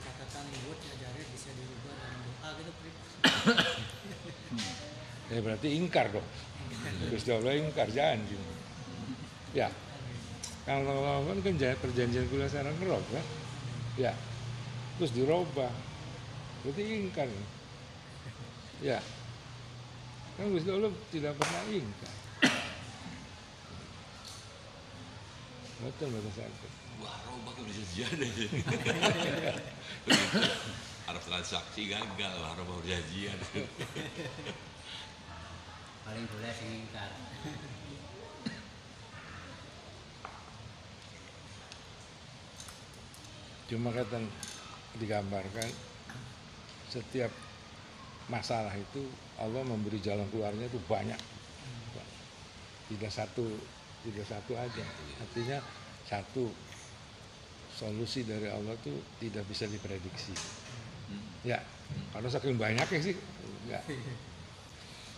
[0.00, 2.90] catatan buat ngajarin bisa dirubah dalam doa gitu Pri.
[5.28, 6.24] ya berarti ingkar dong.
[7.12, 8.40] Gusti Allah ingkar janji.
[9.52, 9.68] Ya.
[10.64, 13.26] Kalau kan kan perjanjian gula sarang ngerok kan
[14.00, 14.16] ya.
[14.96, 15.68] Terus dirubah.
[16.64, 17.28] Berarti ingkar.
[18.80, 19.04] Ya.
[20.40, 22.14] Kan Gusti Allah tidak pernah ingkar
[25.82, 26.70] betul betul sakit
[27.02, 28.46] Wah, ke perjanjian aja.
[31.10, 33.34] Harap transaksi gagal, wah, robah perjanjian.
[36.02, 37.10] paling boleh sing ingkar
[43.70, 44.18] cuma kata
[45.00, 45.68] digambarkan
[46.92, 47.32] setiap
[48.28, 49.08] masalah itu
[49.40, 51.16] Allah memberi jalan keluarnya itu banyak
[52.92, 53.46] tidak satu
[54.02, 54.84] tidak satu aja.
[55.22, 55.58] Artinya
[56.06, 56.50] satu
[57.72, 60.34] solusi dari Allah itu tidak bisa diprediksi.
[61.42, 61.58] Ya
[62.12, 63.16] karena saking banyaknya sih
[63.68, 63.84] enggak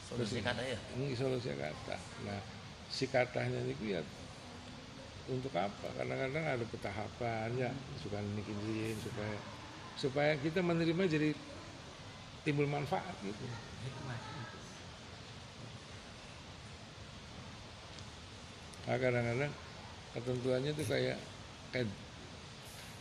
[0.04, 0.78] Solusi kata ya.
[0.94, 1.96] ini solusi kata.
[2.28, 2.40] Nah
[2.86, 4.00] si katanya itu ya
[5.26, 5.88] untuk apa?
[5.96, 7.70] Kadang-kadang ada petahapan ya.
[7.98, 9.36] Suka nikin supaya
[9.94, 11.30] supaya kita menerima jadi
[12.44, 13.44] timbul manfaat gitu
[18.84, 19.52] nah, kadang-kadang
[20.14, 21.18] ketentuannya itu kayak
[21.72, 21.88] kayak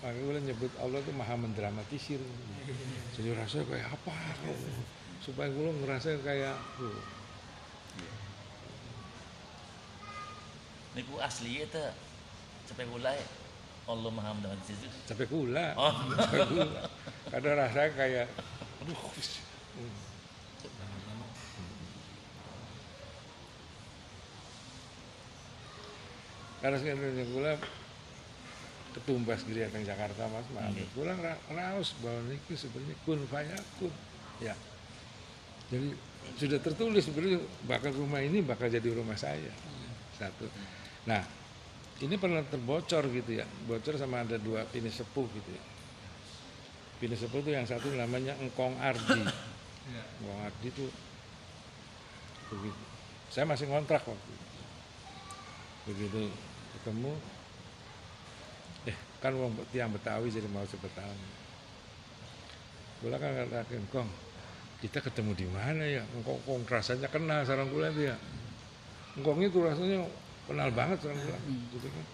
[0.04, 2.22] makanya gue nyebut Allah itu maha mendramatisir.
[3.16, 4.16] Jadi rasanya kayak apa?
[5.24, 7.00] Supaya gue ngerasa kayak tuh,
[10.94, 11.84] Niku asli itu
[12.70, 13.18] sampai mulai
[13.84, 14.32] Allah Maha
[14.64, 14.88] situ.
[15.10, 15.74] sampai gula.
[15.76, 15.92] Oh.
[16.16, 16.82] sampai gula.
[17.34, 18.28] Kadang rasanya kayak
[18.84, 19.00] aduh
[26.64, 27.60] karena sekarang gula
[28.96, 30.48] ketumbas geria teng Jakarta mas.
[30.56, 30.88] Mas Nggih.
[30.96, 33.92] gula ra- raos bahwa ini sebenarnya kun fayakun
[34.40, 34.56] ya.
[35.68, 35.92] Jadi
[36.40, 39.52] sudah tertulis sebenarnya bakal rumah ini bakal jadi rumah saya.
[40.16, 40.48] Satu.
[41.04, 41.20] Nah
[42.00, 43.46] ini pernah terbocor gitu ya.
[43.68, 45.64] Bocor sama ada dua pini sepuh gitu ya.
[47.04, 49.20] Pini sepuh itu yang satu namanya Engkong Ardi.
[50.24, 50.86] Engkong Ardi itu
[52.54, 52.84] begitu.
[53.34, 54.48] Saya masih ngontrak waktu itu.
[55.84, 56.32] begitu
[56.84, 57.16] ketemu.
[58.92, 61.28] Eh kan wong tiang Betawi jadi mau Betawi
[63.00, 64.10] Gula kan katakan Engkong
[64.84, 66.04] kita ketemu di mana ya?
[66.12, 68.20] Engkong Engkong rasanya kenal sarang gula itu ya?
[69.16, 70.04] Engkong itu rasanya
[70.44, 71.40] kenal banget sarang gula
[71.72, 72.06] gitu kan.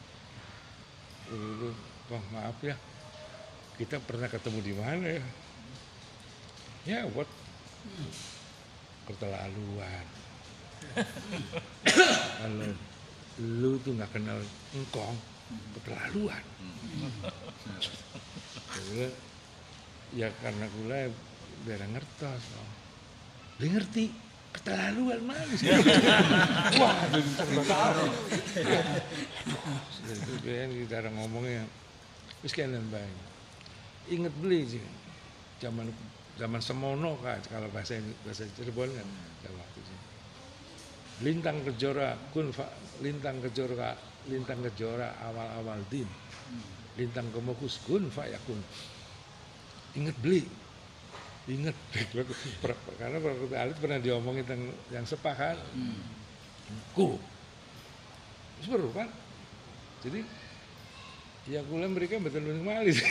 [1.34, 1.69] Begitu
[2.10, 2.77] Bang maaf ya
[3.82, 5.25] kita pernah ketemu di mana ya?
[6.86, 7.25] Ya buat
[9.10, 10.05] keterlaluan
[12.39, 12.69] kalau
[13.39, 14.39] lu tuh nggak kenal
[14.75, 15.17] engkong
[15.80, 16.43] keterlaluan.
[20.13, 21.10] Ya karena kula
[21.63, 22.71] biar ngertos oh.
[23.60, 25.62] Dia ngerti keterlaluan manis
[26.82, 26.97] wah
[27.69, 28.10] salah
[30.10, 31.63] itu kan cara ngomongnya
[32.41, 33.13] wis kalian baik
[34.10, 34.82] inget beli sih
[35.62, 35.93] zaman
[36.41, 39.08] zaman semono kan kalau bahasa bahasa Cirebon kan
[39.45, 39.93] ya waktu itu
[41.19, 42.67] lintang kejora kun fa,
[43.03, 43.91] lintang kejora
[44.27, 46.08] lintang kejora awal-awal din.
[46.95, 48.60] Lintang kemokus kun fa yakun
[49.97, 50.43] inget beli.
[51.49, 51.73] Inget
[52.99, 55.58] karena Prakut Alit pernah diomongin tentang yang sepakat.
[56.93, 57.17] Ku.
[58.62, 59.10] Seru kan?
[60.05, 60.21] Jadi
[61.49, 63.01] ya kula mereka betul betul malis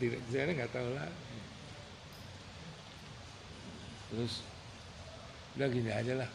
[0.00, 1.10] tidak saya nggak tahu lah.
[4.10, 4.34] Terus
[5.60, 6.30] udah gini aja lah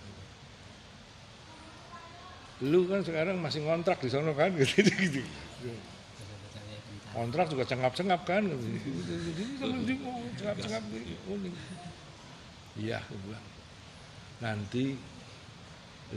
[2.64, 4.56] lu kan sekarang masih ngontrak di sana kan?
[4.60, 5.22] Gitu gitu
[7.16, 8.44] kontrak juga cengap-cengap kan?
[8.44, 9.94] Jadi
[10.36, 10.84] cengap-cengap
[12.76, 13.46] iya aku bilang.
[14.44, 15.00] Nanti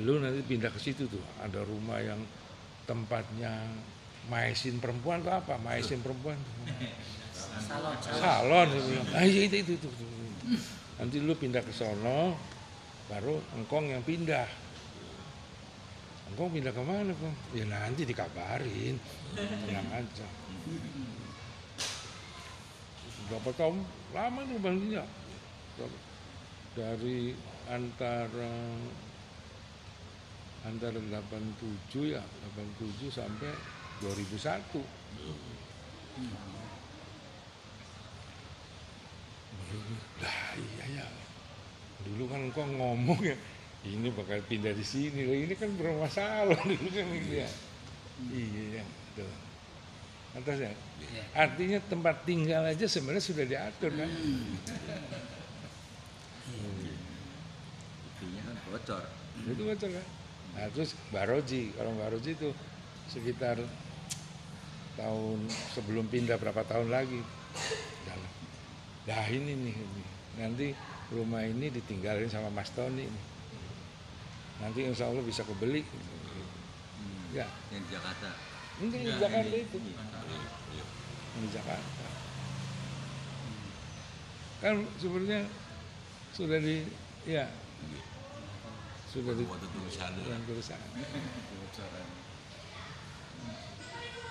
[0.03, 1.23] lu nanti pindah ke situ tuh.
[1.39, 2.19] Ada rumah yang
[2.91, 3.63] tempatnya
[4.27, 5.55] maesin perempuan atau apa?
[5.63, 6.37] Maesin perempuan.
[7.63, 8.67] Salon salon.
[8.67, 9.09] Bilang.
[9.15, 10.07] Ah iya itu itu, itu, itu.
[10.99, 12.35] nanti lu pindah ke sono
[13.07, 14.51] baru engkong yang pindah
[16.33, 18.97] engkong pindah ke mana kong ya nanti dikabarin.
[19.37, 20.29] Tenang aja.
[23.29, 23.85] Berapa tahun?
[24.17, 25.05] Lama tuh bantunya.
[26.77, 27.35] Dari
[27.69, 28.53] antara
[30.67, 32.23] antara 87 ya
[32.57, 33.53] 87 sampai
[34.03, 34.83] 2001
[40.19, 41.07] lah iya ya
[42.03, 43.37] dulu kan kok ngomong ya
[43.87, 45.23] ini bakal pindah di sini.
[45.29, 46.59] Loh ini kan bermasalah.
[46.59, 47.49] Dulu kan gitu ya
[48.27, 48.83] iya.
[49.15, 49.31] Tuh
[50.39, 50.75] atasnya?
[51.35, 54.11] Artinya tempat tinggal aja sebenarnya sudah diatur kan?
[58.03, 59.05] Buktinya kan bocor.
[59.39, 60.07] itu betul kan?
[60.59, 62.51] Nah terus Baroji kalau Baroji itu
[63.09, 63.63] sekitar
[64.99, 65.39] tahun
[65.79, 67.23] sebelum pindah berapa tahun lagi?
[68.07, 68.31] Dalam
[69.09, 70.05] nah ini nih ini.
[70.39, 70.67] nanti
[71.11, 73.38] rumah ini ditinggalin sama Mas Tony nih.
[74.59, 75.83] Nanti insya Allah bisa kebeli
[77.35, 77.47] ya.
[77.71, 78.29] Yang di Jakarta.
[78.83, 79.79] ini di Jakarta itu.
[81.39, 82.07] Di Jakarta.
[84.59, 85.47] Kan sebenarnya
[86.35, 86.83] sudah di
[87.27, 87.47] ya.
[89.09, 90.25] Sudah di tulisannya.
[90.27, 90.79] yang tulisan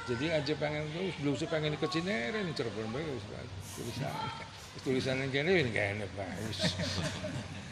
[0.08, 3.44] jadi aja pengen terus belum sih pengen ke Cinere nih Cirebon wis bae.
[3.76, 4.12] tulisan
[4.88, 6.28] tulisan yang kene ini Pak.
[6.48, 6.60] Wis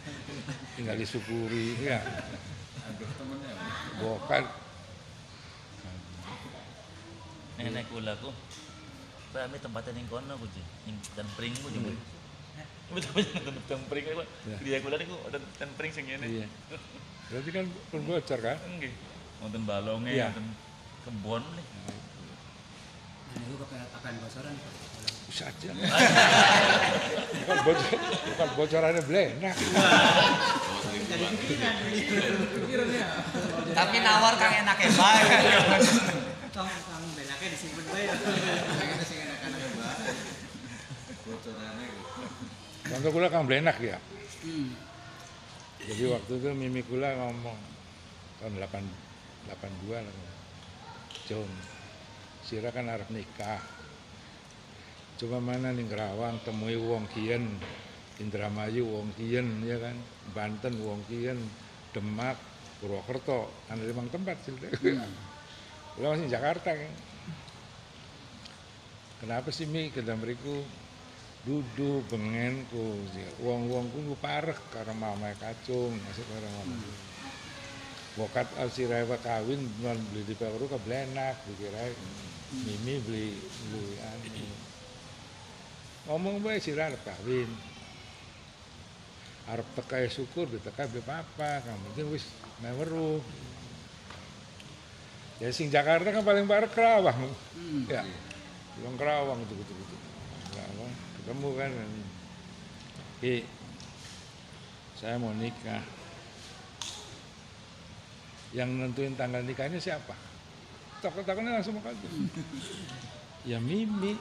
[0.75, 1.99] tinggal disyukuri ya
[3.99, 4.43] bukan
[7.55, 8.29] nenek kula ku
[9.31, 10.47] kami tempatnya ning kono ku
[11.15, 11.91] dan pring ku jemu
[12.93, 14.23] betul betul dan pring ku
[14.61, 16.25] dia kula niku dan pring sing ngene.
[16.27, 16.47] Iya.
[17.33, 18.57] Berarti kan pun bocor kan?
[18.77, 18.93] Nggih.
[19.41, 20.29] Wonten balonge Iya.
[20.29, 20.45] wonten
[21.01, 21.65] kebon nih.
[23.33, 25.14] Nah itu kepeatakan bocoran Pak.
[25.25, 25.69] Bisa aja
[27.45, 27.99] bukan bocor
[28.33, 29.57] bukan bocorannya blenak
[33.75, 35.23] Tapi nawar kang enak ya bae.
[36.55, 38.05] tong tong benaknya disimpan bae
[41.25, 41.88] bocorannya.
[42.85, 43.97] Contoh kula kang blenak ya.
[45.86, 47.59] Jadi waktu itu Mimi Kula ngomong
[48.41, 50.15] tahun 8 82 lah.
[51.26, 51.49] Jom,
[52.45, 53.61] Sira kan arep nikah.
[55.16, 57.55] Coba mana nih Kerawang temui wong kian,
[58.20, 59.95] Indramayu wong kian ya kan,
[60.36, 61.39] Banten wong kian,
[61.95, 62.36] Demak,
[62.84, 64.51] Purwokerto, kan ada limang tempat sih.
[65.95, 66.91] Kula masih Jakarta kan.
[69.24, 69.88] Kenapa sih Mi?
[69.88, 70.59] Kita beriku
[71.47, 73.07] duduk bengenku.
[73.39, 76.76] Wong-wongku ku parek karo mamae kacung masih karo mama
[78.16, 81.84] Bokat alsirai kawin non beli di Peru ke blenak dikira
[82.63, 83.36] mimi beli
[83.68, 84.55] beli anu
[86.06, 87.49] ngomong bae sira arep kawin.
[89.49, 92.26] Arep teka ya syukur diteka be papa kamu penting wis
[92.62, 93.22] meweruh
[95.38, 97.30] ya sing Jakarta kan paling parek Kerawang.
[97.89, 98.06] Ya
[98.82, 99.95] Belum Kerawang itu gitu gitu.
[100.53, 101.72] Kerawang ketemu kan.
[103.22, 103.36] Ki
[104.97, 105.84] saya mau nikah.
[108.56, 110.16] Yang nentuin tanggal nikahnya siapa?
[111.03, 111.93] Takut-takutnya langsung makan
[113.45, 114.18] ya Mimi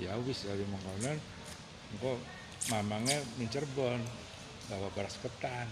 [0.00, 1.16] ya wis dari makanan
[1.96, 2.20] engko
[2.68, 4.00] mamangnya min Cirebon
[4.68, 5.68] bawa beras ketan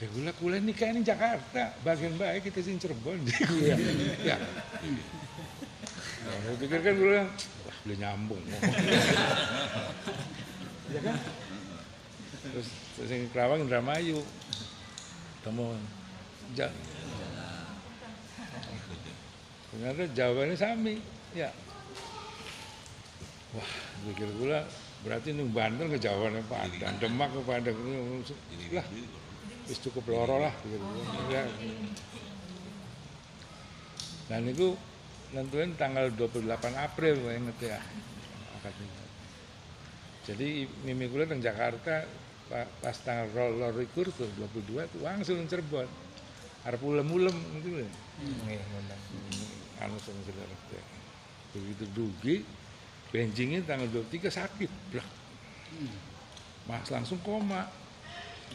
[0.00, 3.20] Dia gula kuliah nikah ini Jakarta, bagian baik kita sing Cirebon.
[3.20, 3.76] Dia gula.
[4.24, 4.40] ya.
[6.24, 7.28] Nah, saya pikir kan gula,
[7.68, 8.40] wah boleh nyambung.
[10.96, 11.20] ya kan?
[12.48, 14.24] Terus sing Kerawang Indramayu.
[15.44, 15.76] Temu
[16.56, 16.68] ja,
[19.70, 20.98] ternyata jawabannya sami
[21.32, 21.48] ya
[23.54, 23.70] wah
[24.06, 24.62] pikir gula
[25.00, 27.76] berarti ini Banten ke Jawa Padang Demak ke Padang
[28.70, 28.86] lah
[29.66, 31.02] wis cukup loro lah pikir gula.
[31.30, 31.42] Ya.
[34.30, 34.74] dan itu
[35.34, 37.78] nentuin tanggal 28 April gue inget ya.
[38.58, 39.00] Akadnya
[40.26, 42.06] jadi mimi gula di Jakarta
[42.46, 45.86] pa- pas tanggal roller likur tuh 22 tuh langsung Cirebon.
[46.60, 47.32] Harap ulem-ulem
[47.64, 47.88] gitu
[48.20, 49.02] Nggih, ngundang.
[49.80, 50.84] anu sama saudara teh.
[51.56, 52.36] begitu dugi
[53.10, 55.08] benjingnya tanggal 23 sakit blak.
[56.66, 57.66] Mas langsung koma.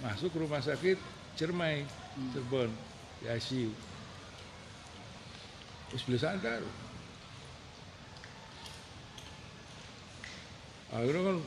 [0.03, 0.99] Masuk ke rumah sakit
[1.39, 1.87] Cermai
[2.35, 2.67] Cirebon
[3.23, 3.71] di ICU
[5.87, 6.59] terus beli sadar.
[10.91, 11.37] Akhirnya kan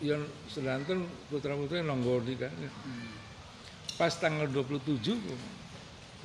[0.00, 2.52] yang sedanten putra-putra nonggoni kan.
[4.00, 4.96] Pas tanggal 27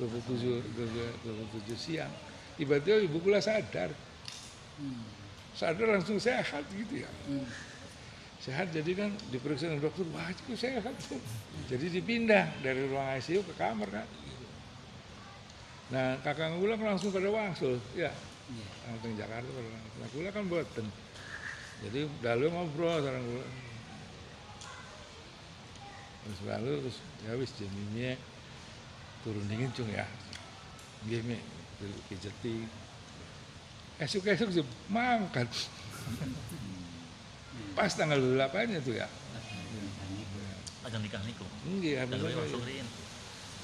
[0.00, 2.08] 27 siang
[2.56, 3.92] tiba-tiba ibu kula sadar
[5.60, 7.10] sadar langsung sehat gitu ya.
[8.40, 10.88] Sehat jadi kan diperiksa dengan dokter wah itu sehat
[11.68, 14.08] jadi dipindah dari ruang ICU ke kamar kan?
[15.92, 18.08] Nah kakak gula kan langsung pada wangsul ya.
[18.88, 19.98] Langsung Jakarta pada wangsul.
[20.00, 20.86] Nah gula kan boten.
[21.84, 23.46] Jadi lalu ngobrol sareng gula
[26.20, 28.12] terus lalu terus ya wis jadinya
[29.20, 30.08] turun dingin cung ya.
[31.04, 31.36] Gini
[32.08, 32.64] pijeti
[34.00, 35.48] esok esok sih mangkat.
[37.76, 39.08] Pas tanggal 28 nya tuh ya.
[40.88, 41.44] Ajang nikah niku.
[41.64, 42.84] Dan bener, langsung ya.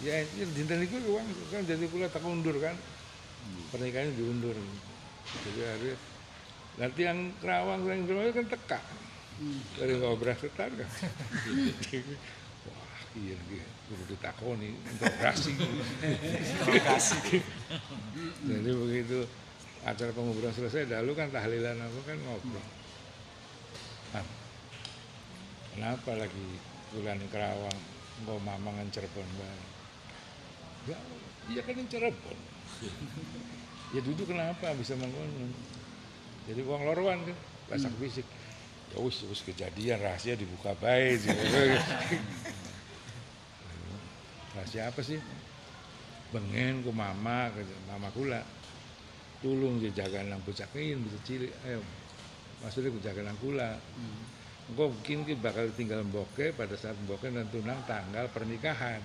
[0.05, 2.77] ya itu dinten itu uang kan jadi pula tak undur kan.
[3.73, 4.55] Pernikahannya diundur.
[5.27, 5.91] Jadi hari
[6.77, 8.81] nanti yang kerawang yang kerawang kan teka
[9.81, 10.89] dari ngobrol setar kan
[12.69, 13.67] wah iya iya.
[13.87, 15.55] Kudu ditakoni interogasi
[18.45, 19.19] jadi begitu
[19.87, 22.67] acara penguburan selesai dahulu kan tahlilan apa kan ngobrol.
[24.11, 24.27] Nah,
[25.71, 26.59] kenapa lagi
[26.91, 27.79] bulan kerawang
[28.25, 29.71] mau mamangan Cirebon bareng
[30.87, 30.99] ya
[31.53, 32.39] iya kan yang Cirebon.
[33.95, 35.53] Ya duduk kenapa bisa mengkonon
[36.47, 37.37] jadi uang lorwan kan
[37.71, 38.27] pasak fisik.
[38.95, 41.23] Ya wis wis kejadian rahasia dibuka baik
[44.57, 45.21] rahasia apa sih?
[46.33, 48.43] Bengen ku mama ke mama kula
[49.45, 51.81] tulung jaga nang bocakin bisa cilik ayo
[52.65, 53.77] maksudnya jaga nang kula
[54.73, 58.99] engkau mungkin ki bakal tinggal boke pada saat boke dan tunang tanggal pernikahan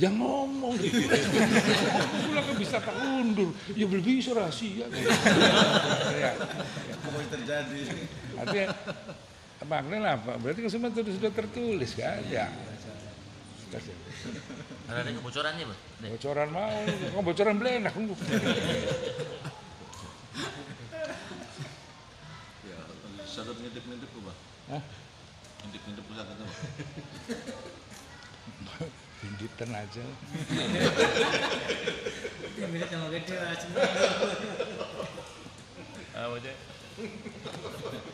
[0.00, 1.04] yang ngomong gitu.
[1.04, 3.52] Kula kan bisa tak undur.
[3.76, 4.88] Ya belum bisa rahasia.
[4.88, 6.32] ya.
[6.88, 7.80] Yang terjadi?
[8.40, 8.68] Artinya
[9.68, 10.40] maknanya apa?
[10.40, 12.24] Berarti kan semua sudah, sudah tertulis kan?
[12.32, 12.48] Ya.
[13.68, 13.92] Ada
[14.90, 15.74] ada kebocorannya, Bu?
[16.02, 16.10] Dek.
[16.18, 17.94] Bocoran mau, kok bocoran belenak.
[22.66, 22.78] Ya,
[23.26, 24.38] sadar ngintip-ngintip ku, Bang.
[24.74, 24.82] Hah?
[25.62, 26.50] Ngintip-ngintip ku sadar, Bang.
[29.22, 30.02] Binditan aja.
[32.62, 33.54] Mirip sama gede lah
[36.12, 36.52] Apa aja?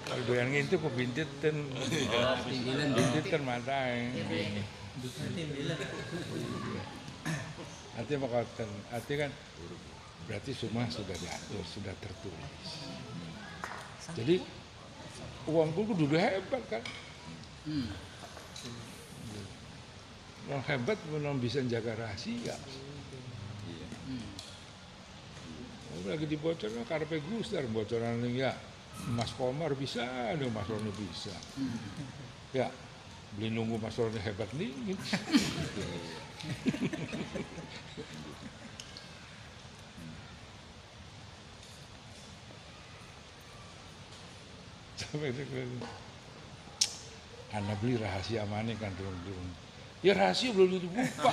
[0.09, 1.57] Kalau doyan ngintip kok bintitan.
[1.73, 4.13] Oh, Bintitan matanya.
[4.13, 4.65] Nanti bilang
[7.99, 8.65] Artinya kata?
[8.95, 9.33] Artinya kan
[10.29, 12.69] berarti semua sudah diatur, sudah tertulis.
[14.15, 14.37] Jadi
[15.49, 16.83] uangku kudu hebat kan.
[20.49, 22.57] Yang hebat memang bisa jaga rahasia.
[25.89, 28.53] Oh, lagi dibocorkan karpe Gustar bocoran ya
[29.13, 31.33] Mas Komar bisa, ada Mas Roni bisa.
[32.53, 32.73] Ya,
[33.39, 34.75] beli nunggu Mas Roni hebat nih.
[44.99, 45.43] Sampai itu
[47.55, 49.49] Anda beli rahasia mana kan turun-turun.
[50.03, 51.33] Ya rahasia belum dibuka.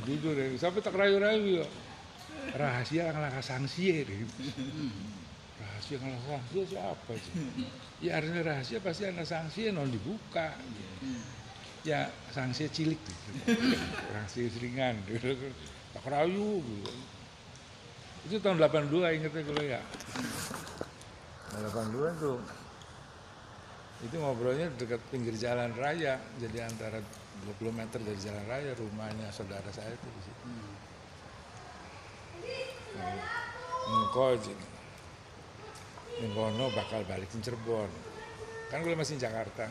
[0.00, 0.56] Jadi itu deh.
[0.56, 1.66] Sampai tak rayu-rayu ya.
[2.56, 4.08] Rahasia langkah sanksi ya.
[5.80, 7.32] Rahasia langkah sanksi siapa sih?
[8.04, 10.52] Ya artinya rahasia pasti ada sanksi non dibuka.
[11.88, 13.56] Ya sanksi cilik gitu.
[14.12, 15.00] Rahasia seringan.
[15.96, 16.92] Tak rayu gitu.
[18.28, 19.80] Itu tahun 82 ingetnya kalau ya.
[21.48, 21.64] Tahun
[21.96, 22.38] 82 tuh
[24.00, 27.04] itu ngobrolnya dekat pinggir jalan raya jadi antara
[27.60, 30.44] 20 meter dari jalan raya rumahnya saudara saya itu di situ
[33.92, 34.40] engkau
[36.20, 37.88] Ngono bakal balik ke Cirebon.
[38.68, 39.66] Kan gue masih di Jakarta.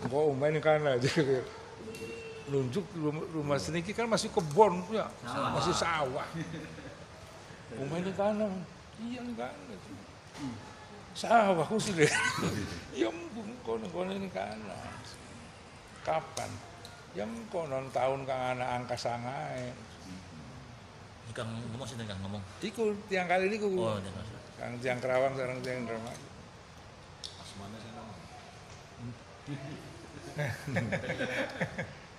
[0.00, 1.12] Engkau main kan aja
[2.50, 5.10] nunjuk rumah, rumah seniki kan masih kebon ya.
[5.54, 6.26] Masih sawah.
[7.76, 8.52] Rumah ini kanan
[9.00, 9.78] iya ini kanan
[11.10, 12.06] sawah khusus deh
[12.94, 14.62] ya ampun kono kono ini kanan
[16.06, 16.50] kapan?
[17.10, 19.74] Ya konon tahun kang anak angka sangai
[21.30, 22.42] Kang ngomong sih Kang ngomong.
[22.58, 23.98] Iku tiang kali ini ku Oh.
[24.60, 26.12] Kang tiang Kerawang sekarang tiang drama
[27.40, 28.12] Asmana saya nama.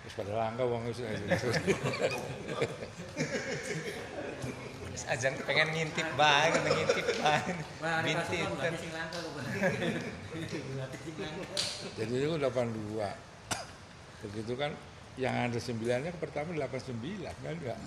[0.01, 1.05] terus pada langka uang itu
[5.01, 7.55] Ajang pengen ngintip banget, ngintip banget.
[7.79, 8.43] Ada Ngintip.
[11.95, 12.41] jadi itu 82
[14.21, 14.71] begitu kan
[15.19, 17.77] yang ada sembilannya pertama 89 kan enggak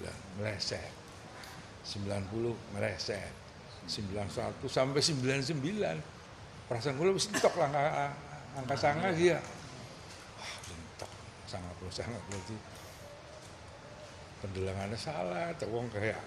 [0.00, 1.05] 89 meleset
[1.86, 3.32] 90 meleset
[3.86, 5.54] 91 sampai 99
[6.66, 7.82] perasaan gue lebih stok lah angka,
[8.58, 9.38] angka sanga dia
[10.34, 11.10] wah bentok
[11.46, 12.56] sangat puluh sangat berarti
[14.36, 16.20] pendelangannya salah wong kayak.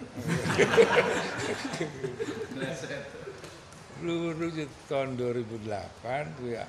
[4.00, 4.48] Luru
[4.88, 6.64] tahun 2008 gue ya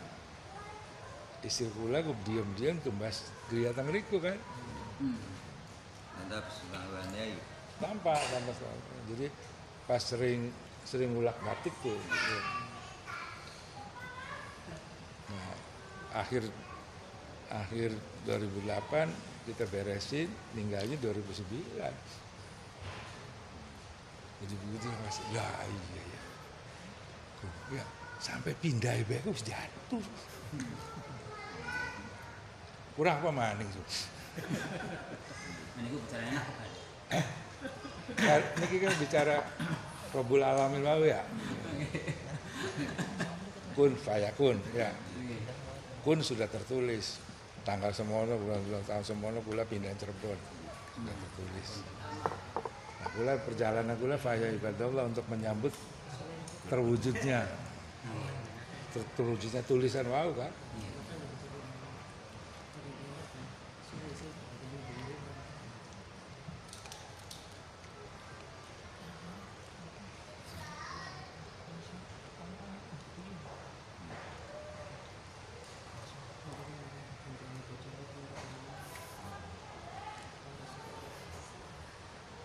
[1.42, 4.38] istri kula gue diam-diam tumbas kegiatan riku kan?
[6.14, 7.24] Mantap selawannya
[7.82, 8.82] tampak tampak selalu.
[9.12, 9.28] jadi
[9.90, 10.54] pas sering
[10.86, 12.36] sering ulak batik tuh gitu.
[15.34, 15.54] nah,
[16.22, 16.44] akhir
[17.52, 17.92] akhir
[18.30, 21.82] 2008 kita beresin ninggalnya 2009
[24.42, 26.22] jadi begitu mas ya iya ya
[27.82, 27.86] ya
[28.22, 30.06] sampai pindah ibu aku jatuh
[32.94, 33.86] kurang apa maning tuh
[35.82, 36.70] Ini gue bicara enak kan.
[38.18, 39.38] Ini kan bicara
[40.12, 41.24] Robul Alamin mau ya.
[43.72, 44.92] Kun fayakun ya.
[46.04, 47.22] Kun sudah tertulis
[47.62, 50.40] tanggal semono bulan bulan tahun semono pula pindah Cirebon
[50.98, 51.70] sudah tertulis.
[53.00, 55.72] Nah, pula perjalanan pula faya ibadallah untuk menyambut
[56.68, 57.46] terwujudnya
[58.92, 60.52] ter- terwujudnya tulisan wow kan.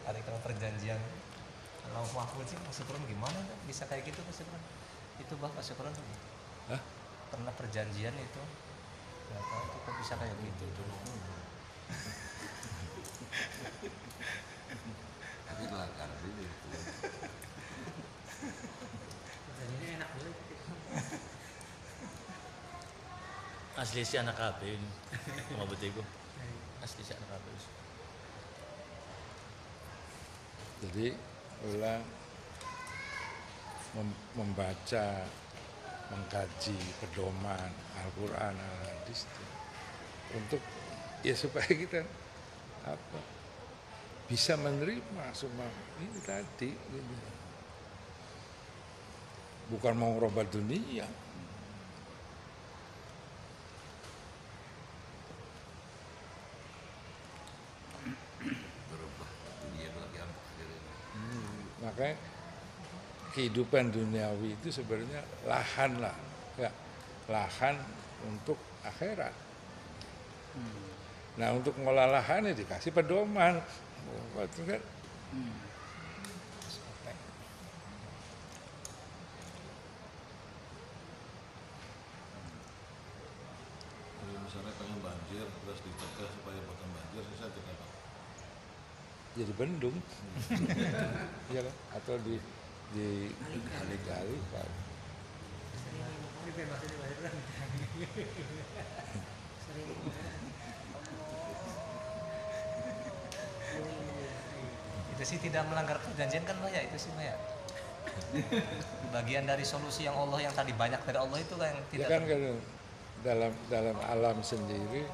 [0.07, 1.01] Hari kalau perjanjian
[1.83, 3.59] kalau Mahfud sih Pak Syukron gimana Pak?
[3.65, 4.63] bisa kayak gitu Pak Syukron?
[5.17, 5.97] Itu bah Pak Syukron
[6.69, 6.81] Hah?
[7.33, 8.43] pernah perjanjian itu
[9.27, 10.85] nggak tahu tuh kok bisa kayak gitu
[15.47, 16.69] Tapi kelakar sih itu.
[19.57, 20.37] Ini enak banget.
[23.77, 24.81] Asli si anak kabin.
[25.49, 26.05] Sama betiku.
[26.85, 27.57] Asli si anak kabin.
[30.87, 31.07] Jadi
[31.65, 32.05] ulang
[34.37, 35.25] membaca,
[36.13, 39.25] mengkaji pedoman Al-Quran, Al-Hadis
[40.35, 40.61] untuk
[41.23, 42.03] ya supaya kita
[42.87, 43.21] apa
[44.27, 45.71] bisa menerima semua
[46.03, 47.15] ini tadi gitu.
[49.71, 51.07] bukan mau robat dunia
[58.91, 59.31] Berubah
[59.63, 60.77] dunia itu lagi ampuh gitu.
[61.87, 62.17] makanya
[63.37, 66.17] kehidupan duniawi itu sebenarnya lahan lah
[66.57, 66.73] ya
[67.29, 67.77] lahan
[68.25, 69.35] untuk akhirat.
[71.37, 73.61] Nah untuk ngolah lahannya dikasih pedoman.
[74.41, 74.81] Itu kan
[84.17, 87.91] Jadi misalnya pengen banjir, terus dicegah supaya bukan banjir, saya cegah Pak.
[89.37, 89.97] jadi bendung.
[91.55, 91.75] Ya kan?
[91.95, 92.41] Atau di
[92.95, 93.33] di
[93.67, 94.37] kali-kali
[96.47, 97.35] Ini pengen bahasa ini banyak orang.
[99.67, 99.91] Sering.
[105.17, 107.35] itu sih tidak melanggar perjanjian kan Pak ya itu sih Pak ya
[109.17, 112.09] bagian dari solusi yang Allah yang tadi banyak dari Allah itu kan yang ya tidak
[112.13, 112.41] kan kan
[113.25, 115.09] dalam dalam alam sendiri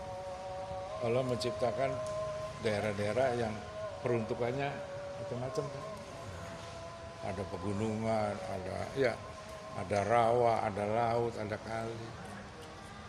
[1.07, 1.91] Allah menciptakan
[2.67, 3.55] daerah-daerah yang
[4.03, 4.71] peruntukannya
[5.23, 5.85] macam-macam kan.
[7.23, 9.15] Ada pegunungan, ada ya
[9.79, 12.09] ada rawa, ada laut, ada kali.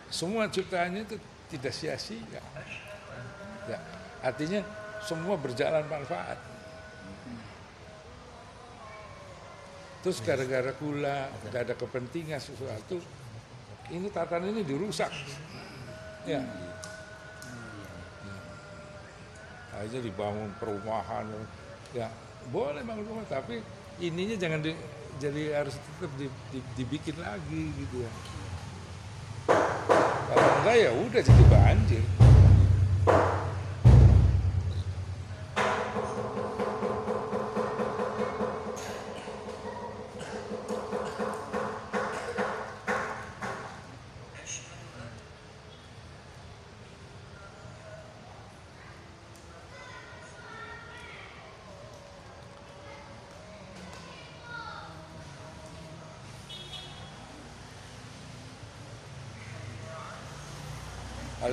[0.08, 1.16] Semua ciptaannya itu
[1.52, 2.42] tidak sia-sia.
[3.68, 3.78] Ya,
[4.24, 4.64] artinya
[5.04, 6.40] semua berjalan manfaat.
[10.04, 13.00] Terus gara-gara gula, gak ada kepentingan sesuatu,
[13.88, 15.08] ini tatanan ini dirusak.
[16.28, 16.44] Ya.
[19.74, 21.26] Aja dibangun perumahan,
[21.96, 22.06] ya
[22.52, 23.58] boleh bangun rumah, tapi
[24.02, 24.74] ininya jangan di,
[25.22, 28.10] jadi harus tetap di, di- dibikin lagi gitu ya.
[30.24, 32.02] Kalau enggak ya udah jadi banjir.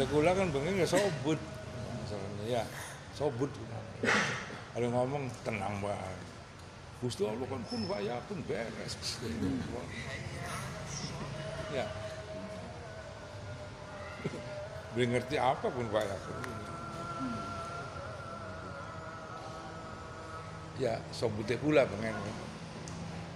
[0.02, 1.38] Kalau gula kan bengi nggak sobut,
[1.78, 2.64] misalnya ya
[3.14, 3.54] sobut.
[4.74, 6.18] Kalau ngomong tenang banget.
[7.06, 8.98] Gusti Allah kan pun kaya pun beres.
[11.70, 11.86] Ya.
[14.98, 16.38] Belum ngerti apa pun kaya pun.
[20.82, 22.18] Ya, sobutnya pula pengen.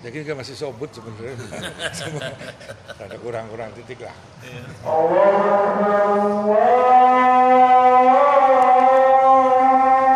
[0.05, 1.33] Jadi kan masih sobut sebenarnya.
[3.01, 4.13] Ada kurang-kurang titik lah.
[4.85, 5.33] Allah